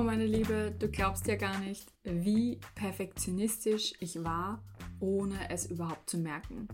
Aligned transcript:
Oh 0.00 0.04
meine 0.04 0.26
Liebe, 0.26 0.72
du 0.78 0.86
glaubst 0.86 1.26
ja 1.26 1.34
gar 1.34 1.58
nicht, 1.58 1.92
wie 2.04 2.60
perfektionistisch 2.76 3.94
ich 3.98 4.22
war, 4.22 4.62
ohne 5.00 5.50
es 5.50 5.66
überhaupt 5.66 6.08
zu 6.08 6.18
merken. 6.18 6.68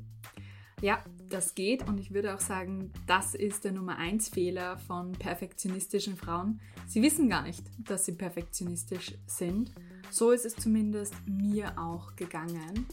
Ja, 0.82 1.02
das 1.30 1.54
geht 1.54 1.88
und 1.88 1.98
ich 1.98 2.12
würde 2.12 2.34
auch 2.34 2.40
sagen, 2.40 2.92
das 3.06 3.34
ist 3.34 3.64
der 3.64 3.72
Nummer 3.72 3.96
1 3.96 4.28
Fehler 4.28 4.76
von 4.76 5.12
perfektionistischen 5.12 6.18
Frauen. 6.18 6.60
Sie 6.86 7.00
wissen 7.00 7.30
gar 7.30 7.40
nicht, 7.40 7.64
dass 7.78 8.04
sie 8.04 8.12
perfektionistisch 8.12 9.14
sind. 9.26 9.72
So 10.10 10.30
ist 10.30 10.44
es 10.44 10.54
zumindest 10.54 11.14
mir 11.26 11.78
auch 11.78 12.16
gegangen, 12.16 12.86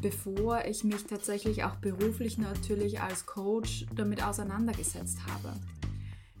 bevor 0.00 0.64
ich 0.64 0.84
mich 0.84 1.04
tatsächlich 1.04 1.64
auch 1.64 1.76
beruflich 1.76 2.38
natürlich 2.38 3.02
als 3.02 3.26
Coach 3.26 3.84
damit 3.94 4.24
auseinandergesetzt 4.24 5.18
habe. 5.26 5.52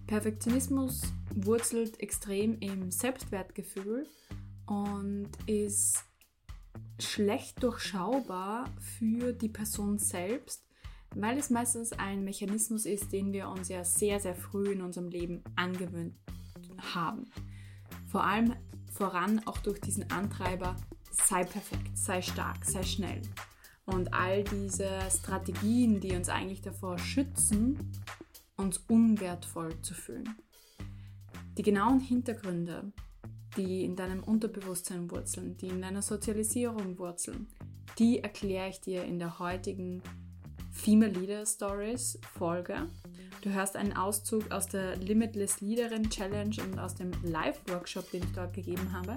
Perfektionismus 0.06 1.02
wurzelt 1.34 2.00
extrem 2.00 2.58
im 2.60 2.90
Selbstwertgefühl 2.90 4.06
und 4.66 5.28
ist 5.46 6.04
schlecht 6.98 7.62
durchschaubar 7.62 8.70
für 8.98 9.32
die 9.32 9.48
Person 9.48 9.98
selbst, 9.98 10.64
weil 11.14 11.38
es 11.38 11.50
meistens 11.50 11.92
ein 11.92 12.24
Mechanismus 12.24 12.86
ist, 12.86 13.12
den 13.12 13.32
wir 13.32 13.48
uns 13.48 13.68
ja 13.68 13.84
sehr, 13.84 14.20
sehr 14.20 14.34
früh 14.34 14.72
in 14.72 14.82
unserem 14.82 15.08
Leben 15.08 15.42
angewöhnt 15.56 16.14
haben. 16.94 17.24
Vor 18.08 18.24
allem 18.24 18.54
voran 18.92 19.42
auch 19.46 19.58
durch 19.58 19.80
diesen 19.80 20.10
Antreiber, 20.10 20.76
sei 21.10 21.44
perfekt, 21.44 21.96
sei 21.98 22.22
stark, 22.22 22.64
sei 22.64 22.82
schnell. 22.82 23.22
Und 23.84 24.12
all 24.14 24.42
diese 24.44 24.98
Strategien, 25.10 26.00
die 26.00 26.16
uns 26.16 26.28
eigentlich 26.28 26.60
davor 26.60 26.98
schützen, 26.98 27.92
uns 28.56 28.78
unwertvoll 28.88 29.80
zu 29.82 29.94
fühlen. 29.94 30.36
Die 31.56 31.62
genauen 31.62 32.00
Hintergründe, 32.00 32.92
die 33.56 33.84
in 33.84 33.96
deinem 33.96 34.22
Unterbewusstsein 34.22 35.10
wurzeln, 35.10 35.56
die 35.56 35.68
in 35.68 35.80
deiner 35.80 36.02
Sozialisierung 36.02 36.98
wurzeln, 36.98 37.48
die 37.98 38.20
erkläre 38.20 38.68
ich 38.68 38.80
dir 38.80 39.04
in 39.04 39.18
der 39.18 39.38
heutigen 39.38 40.02
Female 40.70 41.12
Leader 41.12 41.46
Stories 41.46 42.18
Folge. 42.34 42.90
Du 43.40 43.50
hörst 43.50 43.76
einen 43.76 43.94
Auszug 43.94 44.50
aus 44.50 44.66
der 44.66 44.96
Limitless 44.96 45.60
Leaderin 45.60 46.10
Challenge 46.10 46.56
und 46.62 46.78
aus 46.78 46.94
dem 46.94 47.10
Live-Workshop, 47.22 48.10
den 48.10 48.22
ich 48.24 48.32
dort 48.32 48.52
gegeben 48.52 48.92
habe. 48.92 49.16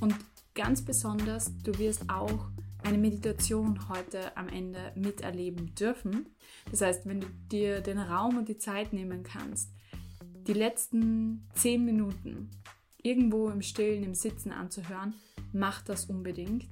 Und 0.00 0.14
ganz 0.54 0.84
besonders, 0.84 1.52
du 1.62 1.78
wirst 1.78 2.10
auch 2.10 2.50
eine 2.84 2.98
Meditation 2.98 3.88
heute 3.88 4.36
am 4.36 4.48
Ende 4.48 4.92
miterleben 4.94 5.74
dürfen. 5.74 6.26
Das 6.70 6.80
heißt, 6.80 7.06
wenn 7.06 7.20
du 7.20 7.28
dir 7.50 7.80
den 7.80 7.98
Raum 7.98 8.38
und 8.38 8.48
die 8.48 8.58
Zeit 8.58 8.92
nehmen 8.92 9.22
kannst, 9.22 9.70
die 10.46 10.52
letzten 10.52 11.48
zehn 11.54 11.84
Minuten 11.84 12.50
irgendwo 13.02 13.48
im 13.48 13.62
Stillen, 13.62 14.02
im 14.02 14.14
Sitzen 14.14 14.52
anzuhören, 14.52 15.14
mach 15.52 15.82
das 15.82 16.06
unbedingt. 16.06 16.66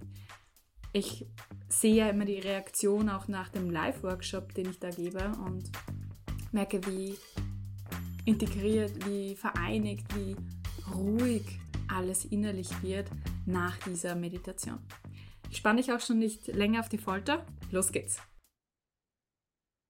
Ich 0.92 1.26
sehe 1.68 1.96
ja 1.96 2.08
immer 2.08 2.24
die 2.24 2.38
Reaktion 2.38 3.08
auch 3.08 3.28
nach 3.28 3.50
dem 3.50 3.70
Live-Workshop, 3.70 4.54
den 4.54 4.70
ich 4.70 4.78
da 4.78 4.90
gebe 4.90 5.32
und 5.44 5.70
merke, 6.50 6.84
wie 6.86 7.14
integriert, 8.24 9.06
wie 9.06 9.36
vereinigt, 9.36 10.06
wie 10.16 10.36
ruhig 10.94 11.58
alles 11.88 12.24
innerlich 12.24 12.82
wird 12.82 13.08
nach 13.46 13.76
dieser 13.78 14.14
Meditation. 14.14 14.78
Ich 15.50 15.58
spanne 15.58 15.80
dich 15.80 15.92
auch 15.92 16.00
schon 16.00 16.18
nicht 16.18 16.46
länger 16.48 16.80
auf 16.80 16.88
die 16.88 16.98
Folter. 16.98 17.46
Los 17.70 17.92
geht's. 17.92 18.20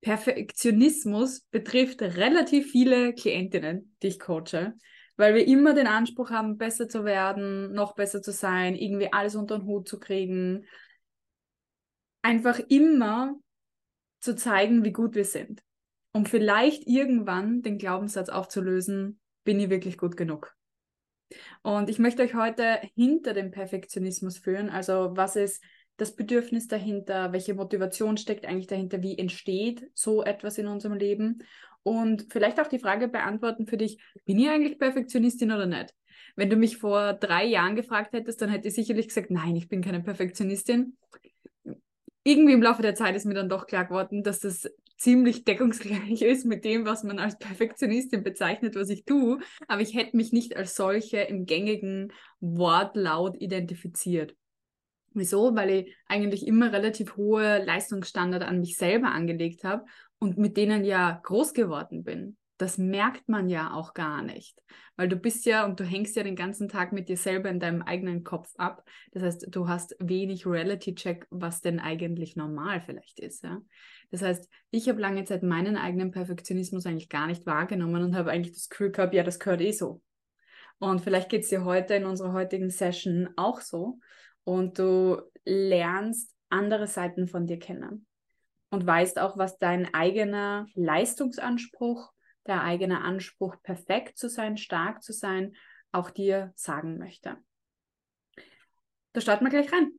Perfektionismus 0.00 1.40
betrifft 1.50 2.02
relativ 2.02 2.70
viele 2.70 3.12
Klientinnen, 3.14 3.96
die 4.02 4.08
ich 4.08 4.20
coache, 4.20 4.74
weil 5.16 5.34
wir 5.34 5.46
immer 5.46 5.74
den 5.74 5.88
Anspruch 5.88 6.30
haben, 6.30 6.56
besser 6.56 6.88
zu 6.88 7.04
werden, 7.04 7.72
noch 7.72 7.94
besser 7.94 8.22
zu 8.22 8.30
sein, 8.30 8.76
irgendwie 8.76 9.12
alles 9.12 9.34
unter 9.34 9.58
den 9.58 9.66
Hut 9.66 9.88
zu 9.88 9.98
kriegen. 9.98 10.66
Einfach 12.22 12.60
immer 12.68 13.34
zu 14.20 14.36
zeigen, 14.36 14.84
wie 14.84 14.92
gut 14.92 15.14
wir 15.14 15.24
sind. 15.24 15.62
Um 16.12 16.26
vielleicht 16.26 16.86
irgendwann 16.86 17.62
den 17.62 17.78
Glaubenssatz 17.78 18.28
aufzulösen, 18.28 19.20
bin 19.44 19.60
ich 19.60 19.70
wirklich 19.70 19.98
gut 19.98 20.16
genug. 20.16 20.57
Und 21.62 21.90
ich 21.90 21.98
möchte 21.98 22.22
euch 22.22 22.34
heute 22.34 22.80
hinter 22.94 23.34
dem 23.34 23.50
Perfektionismus 23.50 24.38
führen. 24.38 24.70
Also 24.70 25.10
was 25.14 25.36
ist 25.36 25.62
das 25.96 26.14
Bedürfnis 26.14 26.68
dahinter? 26.68 27.32
Welche 27.32 27.54
Motivation 27.54 28.16
steckt 28.16 28.46
eigentlich 28.46 28.66
dahinter? 28.68 29.02
Wie 29.02 29.18
entsteht 29.18 29.90
so 29.94 30.22
etwas 30.22 30.58
in 30.58 30.66
unserem 30.66 30.94
Leben? 30.94 31.42
Und 31.82 32.26
vielleicht 32.30 32.60
auch 32.60 32.66
die 32.66 32.78
Frage 32.78 33.08
beantworten 33.08 33.66
für 33.66 33.76
dich, 33.76 34.02
bin 34.24 34.38
ich 34.38 34.48
eigentlich 34.48 34.78
Perfektionistin 34.78 35.52
oder 35.52 35.66
nicht? 35.66 35.94
Wenn 36.36 36.50
du 36.50 36.56
mich 36.56 36.76
vor 36.76 37.14
drei 37.14 37.44
Jahren 37.44 37.76
gefragt 37.76 38.12
hättest, 38.12 38.40
dann 38.42 38.50
hätte 38.50 38.68
ich 38.68 38.74
sicherlich 38.74 39.08
gesagt, 39.08 39.30
nein, 39.30 39.56
ich 39.56 39.68
bin 39.68 39.82
keine 39.82 40.00
Perfektionistin. 40.00 40.96
Irgendwie 42.24 42.52
im 42.52 42.62
Laufe 42.62 42.82
der 42.82 42.94
Zeit 42.94 43.16
ist 43.16 43.24
mir 43.24 43.34
dann 43.34 43.48
doch 43.48 43.66
klar 43.66 43.86
geworden, 43.86 44.22
dass 44.22 44.40
das 44.40 44.70
ziemlich 44.98 45.44
deckungsgleich 45.44 46.22
ist 46.22 46.44
mit 46.44 46.64
dem, 46.64 46.84
was 46.84 47.04
man 47.04 47.18
als 47.18 47.38
Perfektionistin 47.38 48.22
bezeichnet, 48.22 48.74
was 48.74 48.90
ich 48.90 49.04
tue. 49.04 49.38
Aber 49.66 49.80
ich 49.80 49.94
hätte 49.94 50.16
mich 50.16 50.32
nicht 50.32 50.56
als 50.56 50.74
solche 50.74 51.18
im 51.18 51.46
gängigen 51.46 52.12
Wortlaut 52.40 53.40
identifiziert. 53.40 54.36
Wieso? 55.14 55.54
Weil 55.54 55.70
ich 55.70 55.96
eigentlich 56.06 56.46
immer 56.46 56.72
relativ 56.72 57.16
hohe 57.16 57.64
Leistungsstandard 57.64 58.42
an 58.42 58.60
mich 58.60 58.76
selber 58.76 59.08
angelegt 59.08 59.64
habe 59.64 59.84
und 60.18 60.36
mit 60.36 60.56
denen 60.56 60.84
ja 60.84 61.20
groß 61.22 61.54
geworden 61.54 62.04
bin 62.04 62.36
das 62.58 62.76
merkt 62.76 63.28
man 63.28 63.48
ja 63.48 63.72
auch 63.72 63.94
gar 63.94 64.22
nicht, 64.22 64.60
weil 64.96 65.08
du 65.08 65.16
bist 65.16 65.46
ja 65.46 65.64
und 65.64 65.78
du 65.78 65.84
hängst 65.84 66.16
ja 66.16 66.24
den 66.24 66.36
ganzen 66.36 66.68
Tag 66.68 66.92
mit 66.92 67.08
dir 67.08 67.16
selber 67.16 67.48
in 67.48 67.60
deinem 67.60 67.82
eigenen 67.82 68.24
Kopf 68.24 68.52
ab. 68.56 68.84
Das 69.12 69.22
heißt, 69.22 69.46
du 69.48 69.68
hast 69.68 69.96
wenig 70.00 70.44
Reality-Check, 70.44 71.26
was 71.30 71.60
denn 71.60 71.78
eigentlich 71.78 72.36
normal 72.36 72.80
vielleicht 72.80 73.20
ist. 73.20 73.44
Ja? 73.44 73.62
Das 74.10 74.22
heißt, 74.22 74.48
ich 74.70 74.88
habe 74.88 75.00
lange 75.00 75.24
Zeit 75.24 75.42
meinen 75.42 75.76
eigenen 75.76 76.10
Perfektionismus 76.10 76.84
eigentlich 76.84 77.08
gar 77.08 77.28
nicht 77.28 77.46
wahrgenommen 77.46 78.02
und 78.02 78.16
habe 78.16 78.30
eigentlich 78.30 78.54
das 78.54 78.68
Gefühl 78.68 78.90
gehabt, 78.90 79.14
ja, 79.14 79.22
das 79.22 79.38
gehört 79.38 79.60
eh 79.60 79.72
so. 79.72 80.02
Und 80.80 81.00
vielleicht 81.00 81.28
geht 81.28 81.42
es 81.42 81.48
dir 81.48 81.64
heute 81.64 81.94
in 81.94 82.04
unserer 82.04 82.32
heutigen 82.32 82.70
Session 82.70 83.30
auch 83.36 83.60
so 83.60 83.98
und 84.44 84.78
du 84.78 85.20
lernst 85.44 86.34
andere 86.50 86.86
Seiten 86.86 87.28
von 87.28 87.46
dir 87.46 87.58
kennen 87.58 88.06
und 88.70 88.86
weißt 88.86 89.18
auch, 89.18 89.36
was 89.36 89.58
dein 89.58 89.92
eigener 89.94 90.66
Leistungsanspruch 90.74 92.12
der 92.48 92.62
eigene 92.62 93.02
Anspruch, 93.02 93.56
perfekt 93.62 94.18
zu 94.18 94.28
sein, 94.28 94.56
stark 94.56 95.02
zu 95.02 95.12
sein, 95.12 95.54
auch 95.92 96.10
dir 96.10 96.52
sagen 96.56 96.98
möchte. 96.98 97.36
Da 99.12 99.20
starten 99.20 99.44
wir 99.44 99.50
gleich 99.50 99.72
rein. 99.72 99.92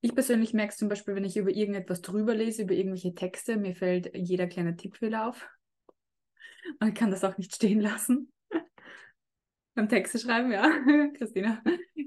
Ich 0.00 0.14
persönlich 0.14 0.52
merke 0.52 0.72
es 0.72 0.78
zum 0.78 0.88
Beispiel, 0.88 1.14
wenn 1.14 1.24
ich 1.24 1.36
über 1.36 1.50
irgendetwas 1.50 2.02
drüber 2.02 2.34
lese, 2.34 2.62
über 2.62 2.74
irgendwelche 2.74 3.14
Texte, 3.14 3.56
mir 3.56 3.74
fällt 3.74 4.14
jeder 4.14 4.46
kleine 4.46 4.76
Tippfehler 4.76 5.28
auf. 5.28 5.48
Und 6.80 6.88
ich 6.88 6.94
kann 6.94 7.10
das 7.10 7.24
auch 7.24 7.38
nicht 7.38 7.54
stehen 7.54 7.80
lassen. 7.80 8.30
Beim 9.74 9.88
Texte 9.88 10.18
schreiben, 10.18 10.52
ja, 10.52 10.68
Christina. 11.16 11.62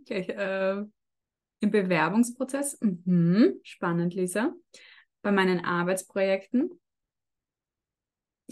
Gleich, 0.06 0.30
äh, 0.30 0.84
Im 1.60 1.72
Bewerbungsprozess, 1.72 2.80
mhm. 2.82 3.60
spannend, 3.64 4.14
Lisa. 4.14 4.54
Bei 5.22 5.32
meinen 5.32 5.66
Arbeitsprojekten, 5.66 6.80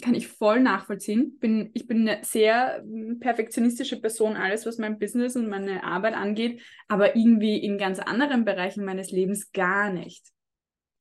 kann 0.02 0.14
ich 0.14 0.28
voll 0.28 0.60
nachvollziehen. 0.60 1.38
Bin, 1.38 1.70
ich 1.72 1.86
bin 1.86 2.08
eine 2.08 2.22
sehr 2.22 2.82
hm, 2.82 3.18
perfektionistische 3.18 4.00
Person, 4.00 4.36
alles 4.36 4.66
was 4.66 4.78
mein 4.78 4.98
Business 4.98 5.36
und 5.36 5.48
meine 5.48 5.84
Arbeit 5.84 6.14
angeht, 6.14 6.62
aber 6.88 7.16
irgendwie 7.16 7.58
in 7.58 7.78
ganz 7.78 7.98
anderen 7.98 8.44
Bereichen 8.44 8.84
meines 8.84 9.10
Lebens 9.10 9.52
gar 9.52 9.90
nicht. 9.90 10.26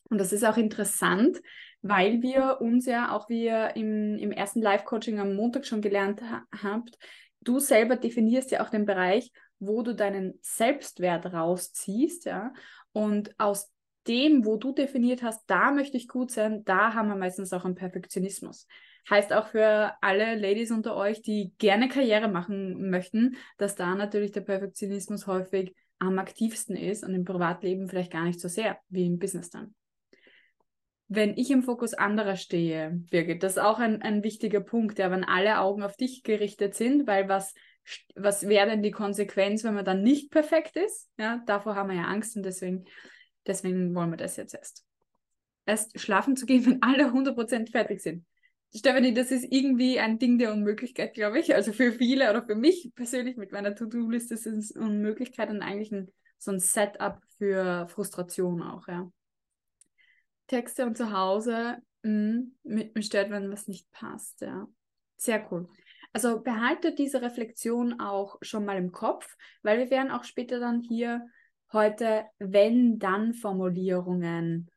Und 0.09 0.19
das 0.19 0.31
ist 0.31 0.45
auch 0.45 0.57
interessant, 0.57 1.41
weil 1.81 2.21
wir 2.21 2.61
uns 2.61 2.85
ja, 2.85 3.11
auch 3.11 3.29
wie 3.29 3.45
ihr 3.45 3.75
im, 3.75 4.17
im 4.17 4.31
ersten 4.31 4.61
Live-Coaching 4.61 5.19
am 5.19 5.35
Montag 5.35 5.65
schon 5.65 5.81
gelernt 5.81 6.21
ha 6.21 6.43
habt, 6.63 6.97
du 7.41 7.59
selber 7.59 7.95
definierst 7.95 8.51
ja 8.51 8.63
auch 8.63 8.69
den 8.69 8.85
Bereich, 8.85 9.31
wo 9.59 9.81
du 9.81 9.93
deinen 9.93 10.39
Selbstwert 10.41 11.25
rausziehst, 11.27 12.25
ja. 12.25 12.53
Und 12.91 13.37
aus 13.39 13.74
dem, 14.07 14.45
wo 14.45 14.57
du 14.57 14.71
definiert 14.73 15.23
hast, 15.23 15.43
da 15.49 15.71
möchte 15.71 15.97
ich 15.97 16.07
gut 16.07 16.31
sein, 16.31 16.63
da 16.65 16.93
haben 16.93 17.07
wir 17.07 17.15
meistens 17.15 17.53
auch 17.53 17.65
einen 17.65 17.75
Perfektionismus. 17.75 18.67
Heißt 19.09 19.33
auch 19.33 19.47
für 19.47 19.93
alle 20.01 20.35
Ladies 20.35 20.71
unter 20.71 20.95
euch, 20.95 21.21
die 21.21 21.53
gerne 21.57 21.89
Karriere 21.89 22.27
machen 22.27 22.89
möchten, 22.89 23.37
dass 23.57 23.75
da 23.75 23.93
natürlich 23.95 24.31
der 24.31 24.41
Perfektionismus 24.41 25.27
häufig 25.27 25.75
am 25.99 26.19
aktivsten 26.19 26.75
ist 26.75 27.03
und 27.03 27.13
im 27.13 27.23
Privatleben 27.23 27.87
vielleicht 27.87 28.11
gar 28.11 28.23
nicht 28.25 28.39
so 28.39 28.47
sehr 28.47 28.79
wie 28.89 29.05
im 29.05 29.19
Business 29.19 29.49
dann. 29.49 29.75
Wenn 31.07 31.37
ich 31.37 31.51
im 31.51 31.61
Fokus 31.61 31.93
anderer 31.93 32.35
stehe, 32.35 32.99
Birgit, 33.11 33.43
das 33.43 33.53
ist 33.53 33.63
auch 33.63 33.77
ein, 33.77 34.01
ein 34.01 34.23
wichtiger 34.23 34.59
Punkt, 34.59 34.97
ja, 34.97 35.11
wenn 35.11 35.23
alle 35.23 35.59
Augen 35.59 35.83
auf 35.83 35.95
dich 35.95 36.23
gerichtet 36.23 36.73
sind, 36.73 37.05
weil 37.05 37.29
was, 37.29 37.53
was 38.15 38.47
wäre 38.47 38.71
denn 38.71 38.81
die 38.81 38.91
Konsequenz, 38.91 39.63
wenn 39.63 39.75
man 39.75 39.85
dann 39.85 40.01
nicht 40.01 40.31
perfekt 40.31 40.75
ist? 40.77 41.11
Ja, 41.19 41.43
davor 41.45 41.75
haben 41.75 41.89
wir 41.89 41.97
ja 41.97 42.05
Angst 42.05 42.35
und 42.35 42.43
deswegen 42.43 42.85
Deswegen 43.47 43.93
wollen 43.95 44.11
wir 44.11 44.17
das 44.17 44.37
jetzt 44.37 44.53
erst. 44.53 44.85
Erst 45.65 45.99
schlafen 45.99 46.35
zu 46.35 46.45
gehen, 46.45 46.65
wenn 46.65 46.81
alle 46.81 47.11
100% 47.11 47.71
fertig 47.71 48.01
sind. 48.01 48.25
Stephanie, 48.75 49.13
das 49.13 49.31
ist 49.31 49.45
irgendwie 49.49 49.99
ein 49.99 50.19
Ding 50.19 50.37
der 50.37 50.51
Unmöglichkeit, 50.51 51.13
glaube 51.13 51.39
ich. 51.39 51.55
Also 51.55 51.71
für 51.71 51.93
viele 51.93 52.29
oder 52.29 52.43
für 52.45 52.55
mich 52.55 52.91
persönlich 52.93 53.37
mit 53.37 53.51
meiner 53.53 53.73
To-Do-Liste 53.73 54.33
ist 54.33 54.45
es 54.45 54.71
Unmöglichkeit 54.71 55.49
und 55.49 55.61
eigentlich 55.61 55.93
ein, 55.93 56.11
so 56.37 56.51
ein 56.51 56.59
Setup 56.59 57.19
für 57.37 57.87
Frustration 57.87 58.61
auch, 58.61 58.87
ja. 58.87 59.09
Texte 60.47 60.85
und 60.85 60.97
zu 60.97 61.11
Hause, 61.11 61.77
mh, 62.03 62.43
mit, 62.63 62.95
mich 62.95 63.05
stört, 63.05 63.31
wenn 63.31 63.49
was 63.49 63.67
nicht 63.67 63.89
passt, 63.91 64.41
ja. 64.41 64.67
Sehr 65.17 65.47
cool. 65.51 65.69
Also 66.11 66.41
behalte 66.41 66.93
diese 66.93 67.21
Reflexion 67.21 67.99
auch 67.99 68.37
schon 68.41 68.65
mal 68.65 68.77
im 68.77 68.91
Kopf, 68.91 69.35
weil 69.63 69.79
wir 69.79 69.89
werden 69.89 70.11
auch 70.11 70.25
später 70.25 70.59
dann 70.59 70.81
hier 70.81 71.25
heute 71.75 72.25
Wenn-Dann-Formulierungen 72.39 74.71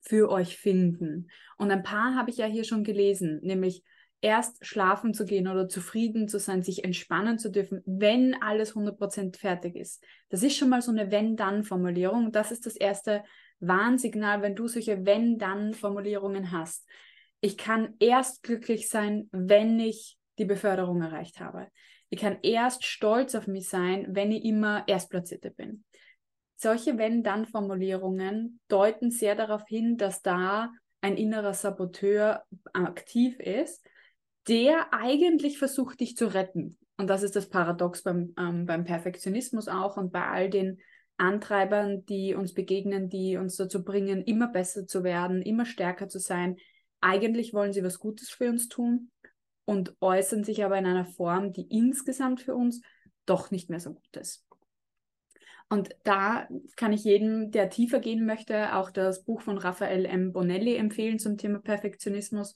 für 0.00 0.28
euch 0.30 0.56
finden. 0.56 1.30
Und 1.58 1.70
ein 1.70 1.84
paar 1.84 2.16
habe 2.16 2.30
ich 2.30 2.38
ja 2.38 2.46
hier 2.46 2.64
schon 2.64 2.82
gelesen, 2.82 3.38
nämlich 3.42 3.84
erst 4.20 4.66
schlafen 4.66 5.14
zu 5.14 5.24
gehen 5.24 5.46
oder 5.46 5.68
zufrieden 5.68 6.26
zu 6.26 6.40
sein, 6.40 6.62
sich 6.62 6.82
entspannen 6.84 7.38
zu 7.38 7.50
dürfen, 7.50 7.82
wenn 7.86 8.34
alles 8.42 8.74
100% 8.74 9.38
fertig 9.38 9.76
ist. 9.76 10.04
Das 10.30 10.42
ist 10.42 10.56
schon 10.56 10.68
mal 10.68 10.82
so 10.82 10.90
eine 10.90 11.12
Wenn-Dann-Formulierung. 11.12 12.32
Das 12.32 12.50
ist 12.50 12.66
das 12.66 12.74
erste 12.76 13.22
Warnsignal, 13.60 14.42
wenn 14.42 14.56
du 14.56 14.68
solche 14.68 15.06
Wenn-Dann-Formulierungen 15.06 16.50
hast. 16.50 16.88
Ich 17.40 17.56
kann 17.56 17.94
erst 18.00 18.42
glücklich 18.42 18.88
sein, 18.88 19.28
wenn 19.30 19.78
ich 19.78 20.18
die 20.38 20.44
Beförderung 20.44 21.02
erreicht 21.02 21.38
habe. 21.40 21.68
Ich 22.08 22.20
kann 22.20 22.38
erst 22.42 22.84
stolz 22.84 23.34
auf 23.34 23.46
mich 23.46 23.68
sein, 23.68 24.06
wenn 24.08 24.32
ich 24.32 24.44
immer 24.44 24.84
Erstplatzierte 24.86 25.50
bin. 25.50 25.84
Solche 26.56 26.96
Wenn-Dann-Formulierungen 26.96 28.60
deuten 28.68 29.10
sehr 29.10 29.34
darauf 29.34 29.66
hin, 29.66 29.96
dass 29.96 30.22
da 30.22 30.72
ein 31.00 31.16
innerer 31.16 31.54
Saboteur 31.54 32.44
aktiv 32.72 33.38
ist, 33.38 33.86
der 34.48 34.92
eigentlich 34.92 35.58
versucht, 35.58 36.00
dich 36.00 36.16
zu 36.16 36.26
retten. 36.26 36.78
Und 36.96 37.08
das 37.08 37.22
ist 37.22 37.36
das 37.36 37.48
Paradox 37.48 38.02
beim, 38.02 38.34
ähm, 38.38 38.64
beim 38.64 38.84
Perfektionismus 38.84 39.68
auch 39.68 39.96
und 39.96 40.12
bei 40.12 40.26
all 40.26 40.48
den 40.48 40.78
Antreibern, 41.18 42.04
die 42.06 42.34
uns 42.34 42.54
begegnen, 42.54 43.08
die 43.08 43.36
uns 43.36 43.56
dazu 43.56 43.84
bringen, 43.84 44.22
immer 44.22 44.48
besser 44.48 44.86
zu 44.86 45.04
werden, 45.04 45.42
immer 45.42 45.66
stärker 45.66 46.08
zu 46.08 46.18
sein. 46.18 46.56
Eigentlich 47.00 47.52
wollen 47.54 47.72
sie 47.72 47.84
was 47.84 47.98
Gutes 47.98 48.30
für 48.30 48.48
uns 48.48 48.68
tun 48.68 49.10
und 49.64 49.94
äußern 50.00 50.44
sich 50.44 50.64
aber 50.64 50.78
in 50.78 50.86
einer 50.86 51.06
Form, 51.06 51.52
die 51.52 51.66
insgesamt 51.68 52.40
für 52.40 52.54
uns 52.54 52.80
doch 53.26 53.50
nicht 53.50 53.68
mehr 53.68 53.80
so 53.80 53.94
gut 53.94 54.16
ist. 54.16 54.45
Und 55.68 55.90
da 56.04 56.48
kann 56.76 56.92
ich 56.92 57.02
jedem, 57.04 57.50
der 57.50 57.70
tiefer 57.70 57.98
gehen 57.98 58.24
möchte, 58.24 58.76
auch 58.76 58.90
das 58.90 59.24
Buch 59.24 59.40
von 59.40 59.58
Raphael 59.58 60.04
M. 60.04 60.32
Bonelli 60.32 60.76
empfehlen 60.76 61.18
zum 61.18 61.38
Thema 61.38 61.58
Perfektionismus. 61.58 62.54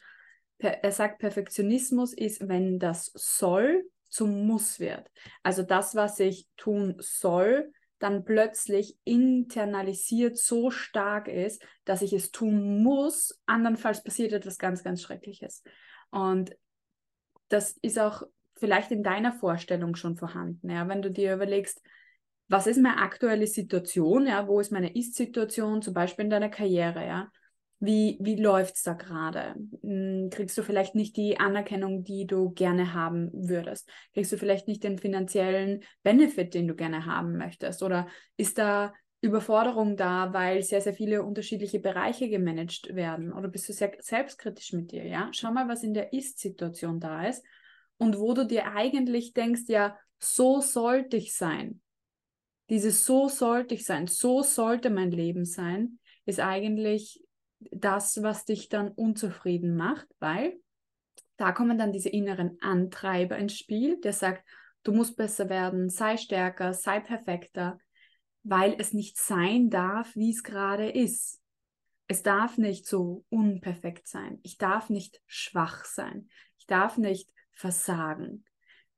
Er 0.58 0.92
sagt, 0.92 1.18
Perfektionismus 1.18 2.12
ist, 2.12 2.46
wenn 2.46 2.78
das 2.78 3.10
soll 3.14 3.84
zum 4.08 4.46
Muss 4.46 4.78
wird. 4.78 5.10
Also 5.42 5.62
das, 5.62 5.94
was 5.94 6.20
ich 6.20 6.46
tun 6.56 6.96
soll, 6.98 7.72
dann 7.98 8.24
plötzlich 8.24 8.96
internalisiert 9.04 10.36
so 10.36 10.70
stark 10.70 11.28
ist, 11.28 11.62
dass 11.84 12.02
ich 12.02 12.12
es 12.12 12.30
tun 12.30 12.82
muss. 12.82 13.40
Andernfalls 13.46 14.02
passiert 14.02 14.32
etwas 14.32 14.58
ganz, 14.58 14.82
ganz 14.82 15.02
Schreckliches. 15.02 15.62
Und 16.10 16.56
das 17.48 17.72
ist 17.82 17.98
auch 17.98 18.22
vielleicht 18.56 18.90
in 18.90 19.02
deiner 19.02 19.32
Vorstellung 19.32 19.96
schon 19.96 20.16
vorhanden. 20.16 20.70
Ja? 20.70 20.88
Wenn 20.88 21.02
du 21.02 21.10
dir 21.10 21.34
überlegst, 21.34 21.82
was 22.50 22.66
ist 22.66 22.82
meine 22.82 22.98
aktuelle 22.98 23.46
Situation, 23.46 24.26
ja, 24.26 24.48
wo 24.48 24.58
ist 24.58 24.72
meine 24.72 24.94
Ist-Situation, 24.96 25.82
zum 25.82 25.94
Beispiel 25.94 26.24
in 26.24 26.30
deiner 26.30 26.48
Karriere, 26.48 27.06
ja. 27.06 27.30
Wie, 27.78 28.18
wie 28.20 28.34
läuft 28.34 28.74
es 28.74 28.82
da 28.82 28.92
gerade? 28.92 29.54
Hm, 29.82 30.28
kriegst 30.30 30.58
du 30.58 30.62
vielleicht 30.62 30.96
nicht 30.96 31.16
die 31.16 31.38
Anerkennung, 31.38 32.02
die 32.02 32.26
du 32.26 32.50
gerne 32.50 32.92
haben 32.92 33.30
würdest? 33.32 33.88
Kriegst 34.12 34.32
du 34.32 34.36
vielleicht 34.36 34.66
nicht 34.66 34.82
den 34.82 34.98
finanziellen 34.98 35.84
Benefit, 36.02 36.52
den 36.52 36.66
du 36.66 36.74
gerne 36.74 37.06
haben 37.06 37.36
möchtest? 37.38 37.84
Oder 37.84 38.08
ist 38.36 38.58
da 38.58 38.92
Überforderung 39.20 39.96
da, 39.96 40.34
weil 40.34 40.62
sehr, 40.62 40.80
sehr 40.80 40.92
viele 40.92 41.22
unterschiedliche 41.22 41.78
Bereiche 41.78 42.28
gemanagt 42.28 42.94
werden? 42.94 43.32
Oder 43.32 43.48
bist 43.48 43.68
du 43.68 43.72
sehr 43.72 43.92
selbstkritisch 44.00 44.72
mit 44.72 44.90
dir? 44.90 45.06
Ja? 45.06 45.28
Schau 45.32 45.52
mal, 45.52 45.68
was 45.68 45.84
in 45.84 45.94
der 45.94 46.12
Ist-Situation 46.12 46.98
da 46.98 47.28
ist 47.28 47.44
und 47.96 48.18
wo 48.18 48.34
du 48.34 48.44
dir 48.44 48.72
eigentlich 48.72 49.34
denkst, 49.34 49.68
ja, 49.68 49.96
so 50.18 50.60
sollte 50.60 51.16
ich 51.16 51.34
sein. 51.34 51.80
Dieses 52.70 53.04
so 53.04 53.28
sollte 53.28 53.74
ich 53.74 53.84
sein, 53.84 54.06
so 54.06 54.42
sollte 54.42 54.90
mein 54.90 55.10
Leben 55.10 55.44
sein, 55.44 55.98
ist 56.24 56.40
eigentlich 56.40 57.22
das, 57.58 58.22
was 58.22 58.44
dich 58.44 58.68
dann 58.68 58.88
unzufrieden 58.88 59.76
macht, 59.76 60.06
weil 60.20 60.58
da 61.36 61.52
kommen 61.52 61.78
dann 61.78 61.92
diese 61.92 62.10
inneren 62.10 62.58
Antreiber 62.60 63.36
ins 63.36 63.58
Spiel, 63.58 64.00
der 64.00 64.12
sagt, 64.12 64.44
du 64.84 64.92
musst 64.92 65.16
besser 65.16 65.48
werden, 65.48 65.88
sei 65.88 66.16
stärker, 66.16 66.72
sei 66.72 67.00
perfekter, 67.00 67.78
weil 68.42 68.76
es 68.78 68.92
nicht 68.92 69.18
sein 69.18 69.68
darf, 69.68 70.14
wie 70.14 70.30
es 70.30 70.42
gerade 70.42 70.88
ist. 70.88 71.40
Es 72.06 72.22
darf 72.22 72.56
nicht 72.56 72.86
so 72.86 73.24
unperfekt 73.28 74.06
sein. 74.06 74.38
Ich 74.42 74.58
darf 74.58 74.90
nicht 74.90 75.20
schwach 75.26 75.84
sein. 75.84 76.28
Ich 76.58 76.66
darf 76.66 76.98
nicht 76.98 77.30
versagen. 77.52 78.44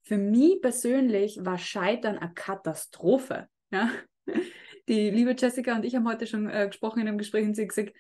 Für 0.03 0.19
mich 0.19 0.61
persönlich 0.61 1.45
war 1.45 1.59
Scheitern 1.59 2.19
eine 2.19 2.33
Katastrophe. 2.35 3.49
Ja? 3.73 3.91
Die 4.89 5.11
liebe 5.11 5.35
Jessica 5.39 5.75
und 5.75 5.85
ich 5.85 5.95
haben 5.95 6.09
heute 6.09 6.27
schon 6.27 6.49
äh, 6.49 6.67
gesprochen 6.67 7.01
in 7.01 7.09
einem 7.09 7.19
Gespräch 7.19 7.47
und 7.47 7.55
sie 7.55 7.63
hat 7.63 7.69
gesagt, 7.69 7.93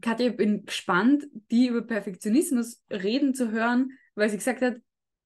Katja, 0.00 0.28
ich 0.28 0.36
bin 0.36 0.64
gespannt, 0.64 1.24
die 1.50 1.66
über 1.66 1.82
Perfektionismus 1.82 2.82
reden 2.90 3.34
zu 3.34 3.50
hören, 3.50 3.90
weil 4.14 4.30
sie 4.30 4.38
gesagt 4.38 4.62
hat, 4.62 4.76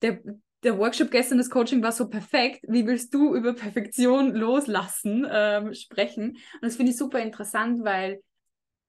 der, 0.03 0.21
der 0.63 0.79
Workshop 0.79 1.11
gestern, 1.11 1.39
das 1.39 1.51
Coaching 1.51 1.83
war 1.83 1.93
so 1.93 2.09
perfekt. 2.09 2.65
Wie 2.67 2.87
willst 2.87 3.13
du 3.15 3.35
über 3.35 3.55
Perfektion 3.55 4.35
loslassen, 4.35 5.27
ähm, 5.31 5.75
sprechen? 5.75 6.31
Und 6.31 6.63
das 6.63 6.77
finde 6.77 6.91
ich 6.91 6.99
super 6.99 7.21
interessant, 7.21 7.85
weil 7.85 8.21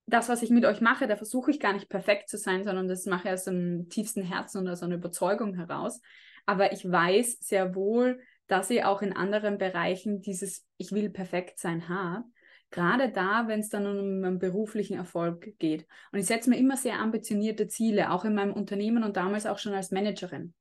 das, 0.08 0.30
was 0.30 0.42
ich 0.42 0.50
mit 0.50 0.66
euch 0.66 0.82
mache, 0.82 1.08
da 1.08 1.18
versuche 1.18 1.52
ich 1.52 1.60
gar 1.60 1.74
nicht 1.74 1.90
perfekt 1.90 2.30
zu 2.30 2.38
sein, 2.38 2.64
sondern 2.64 2.88
das 2.88 3.06
mache 3.06 3.28
ich 3.28 3.34
aus 3.34 3.44
dem 3.44 3.90
tiefsten 3.90 4.24
Herzen 4.24 4.60
und 4.60 4.70
aus 4.70 4.84
einer 4.84 4.96
Überzeugung 4.96 5.56
heraus. 5.56 6.02
Aber 6.46 6.72
ich 6.72 6.90
weiß 6.90 7.40
sehr 7.42 7.76
wohl, 7.76 8.20
dass 8.48 8.70
ich 8.70 8.84
auch 8.84 9.02
in 9.02 9.14
anderen 9.14 9.58
Bereichen 9.58 10.22
dieses 10.22 10.66
Ich 10.78 10.92
will 10.92 11.10
perfekt 11.10 11.60
sein 11.60 11.90
habe. 11.90 12.26
Gerade 12.72 13.12
da, 13.12 13.48
wenn 13.48 13.60
es 13.60 13.70
dann 13.70 13.86
um 13.86 14.24
einen 14.24 14.40
beruflichen 14.40 14.98
Erfolg 14.98 15.58
geht. 15.60 15.88
Und 16.12 16.20
ich 16.20 16.26
setze 16.26 16.50
mir 16.50 16.58
immer 16.58 16.78
sehr 16.78 17.00
ambitionierte 17.00 17.68
Ziele, 17.68 18.12
auch 18.12 18.26
in 18.26 18.36
meinem 18.36 18.54
Unternehmen 18.54 19.04
und 19.04 19.18
damals 19.18 19.46
auch 19.46 19.60
schon 19.60 19.74
als 19.74 19.92
Managerin. 19.92 20.54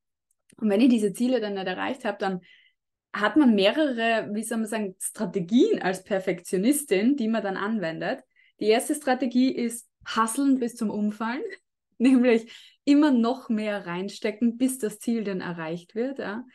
Und 0.57 0.69
wenn 0.69 0.81
ich 0.81 0.89
diese 0.89 1.13
Ziele 1.13 1.41
dann 1.41 1.55
nicht 1.55 1.67
erreicht 1.67 2.05
habe, 2.05 2.17
dann 2.19 2.41
hat 3.11 3.37
man 3.37 3.55
mehrere, 3.55 4.29
wie 4.33 4.43
soll 4.43 4.59
man 4.59 4.67
sagen, 4.67 4.95
Strategien 4.99 5.81
als 5.81 6.03
Perfektionistin, 6.03 7.15
die 7.15 7.27
man 7.27 7.43
dann 7.43 7.57
anwendet. 7.57 8.21
Die 8.59 8.67
erste 8.67 8.95
Strategie 8.95 9.51
ist 9.51 9.89
Hasseln 10.05 10.59
bis 10.59 10.75
zum 10.75 10.89
Umfallen, 10.89 11.43
nämlich 11.97 12.51
immer 12.83 13.11
noch 13.11 13.49
mehr 13.49 13.85
reinstecken, 13.85 14.57
bis 14.57 14.77
das 14.77 14.99
Ziel 14.99 15.23
dann 15.23 15.41
erreicht 15.41 15.95
wird. 15.95 16.19
Ja. 16.19 16.45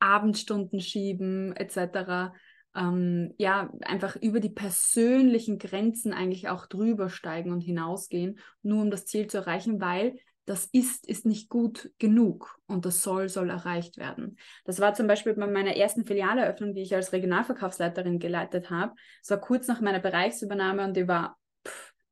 Abendstunden 0.00 0.80
schieben 0.80 1.54
etc. 1.56 2.32
Ähm, 2.76 3.34
ja, 3.38 3.70
einfach 3.82 4.16
über 4.16 4.40
die 4.40 4.50
persönlichen 4.50 5.58
Grenzen 5.58 6.12
eigentlich 6.12 6.48
auch 6.48 6.66
drüber 6.66 7.08
steigen 7.08 7.52
und 7.52 7.60
hinausgehen, 7.60 8.38
nur 8.62 8.82
um 8.82 8.90
das 8.90 9.06
Ziel 9.06 9.26
zu 9.26 9.38
erreichen, 9.38 9.80
weil 9.80 10.16
das 10.48 10.64
ist, 10.64 11.06
ist 11.06 11.26
nicht 11.26 11.50
gut 11.50 11.90
genug 11.98 12.58
und 12.66 12.86
das 12.86 13.02
soll, 13.02 13.28
soll 13.28 13.50
erreicht 13.50 13.98
werden. 13.98 14.38
Das 14.64 14.80
war 14.80 14.94
zum 14.94 15.06
Beispiel 15.06 15.34
bei 15.34 15.46
meiner 15.46 15.76
ersten 15.76 16.06
Filialeröffnung, 16.06 16.74
die 16.74 16.80
ich 16.80 16.94
als 16.94 17.12
Regionalverkaufsleiterin 17.12 18.18
geleitet 18.18 18.70
habe. 18.70 18.94
Es 19.22 19.28
war 19.28 19.40
kurz 19.40 19.68
nach 19.68 19.82
meiner 19.82 20.00
Bereichsübernahme 20.00 20.84
und 20.84 20.96
die 20.96 21.06
war 21.06 21.37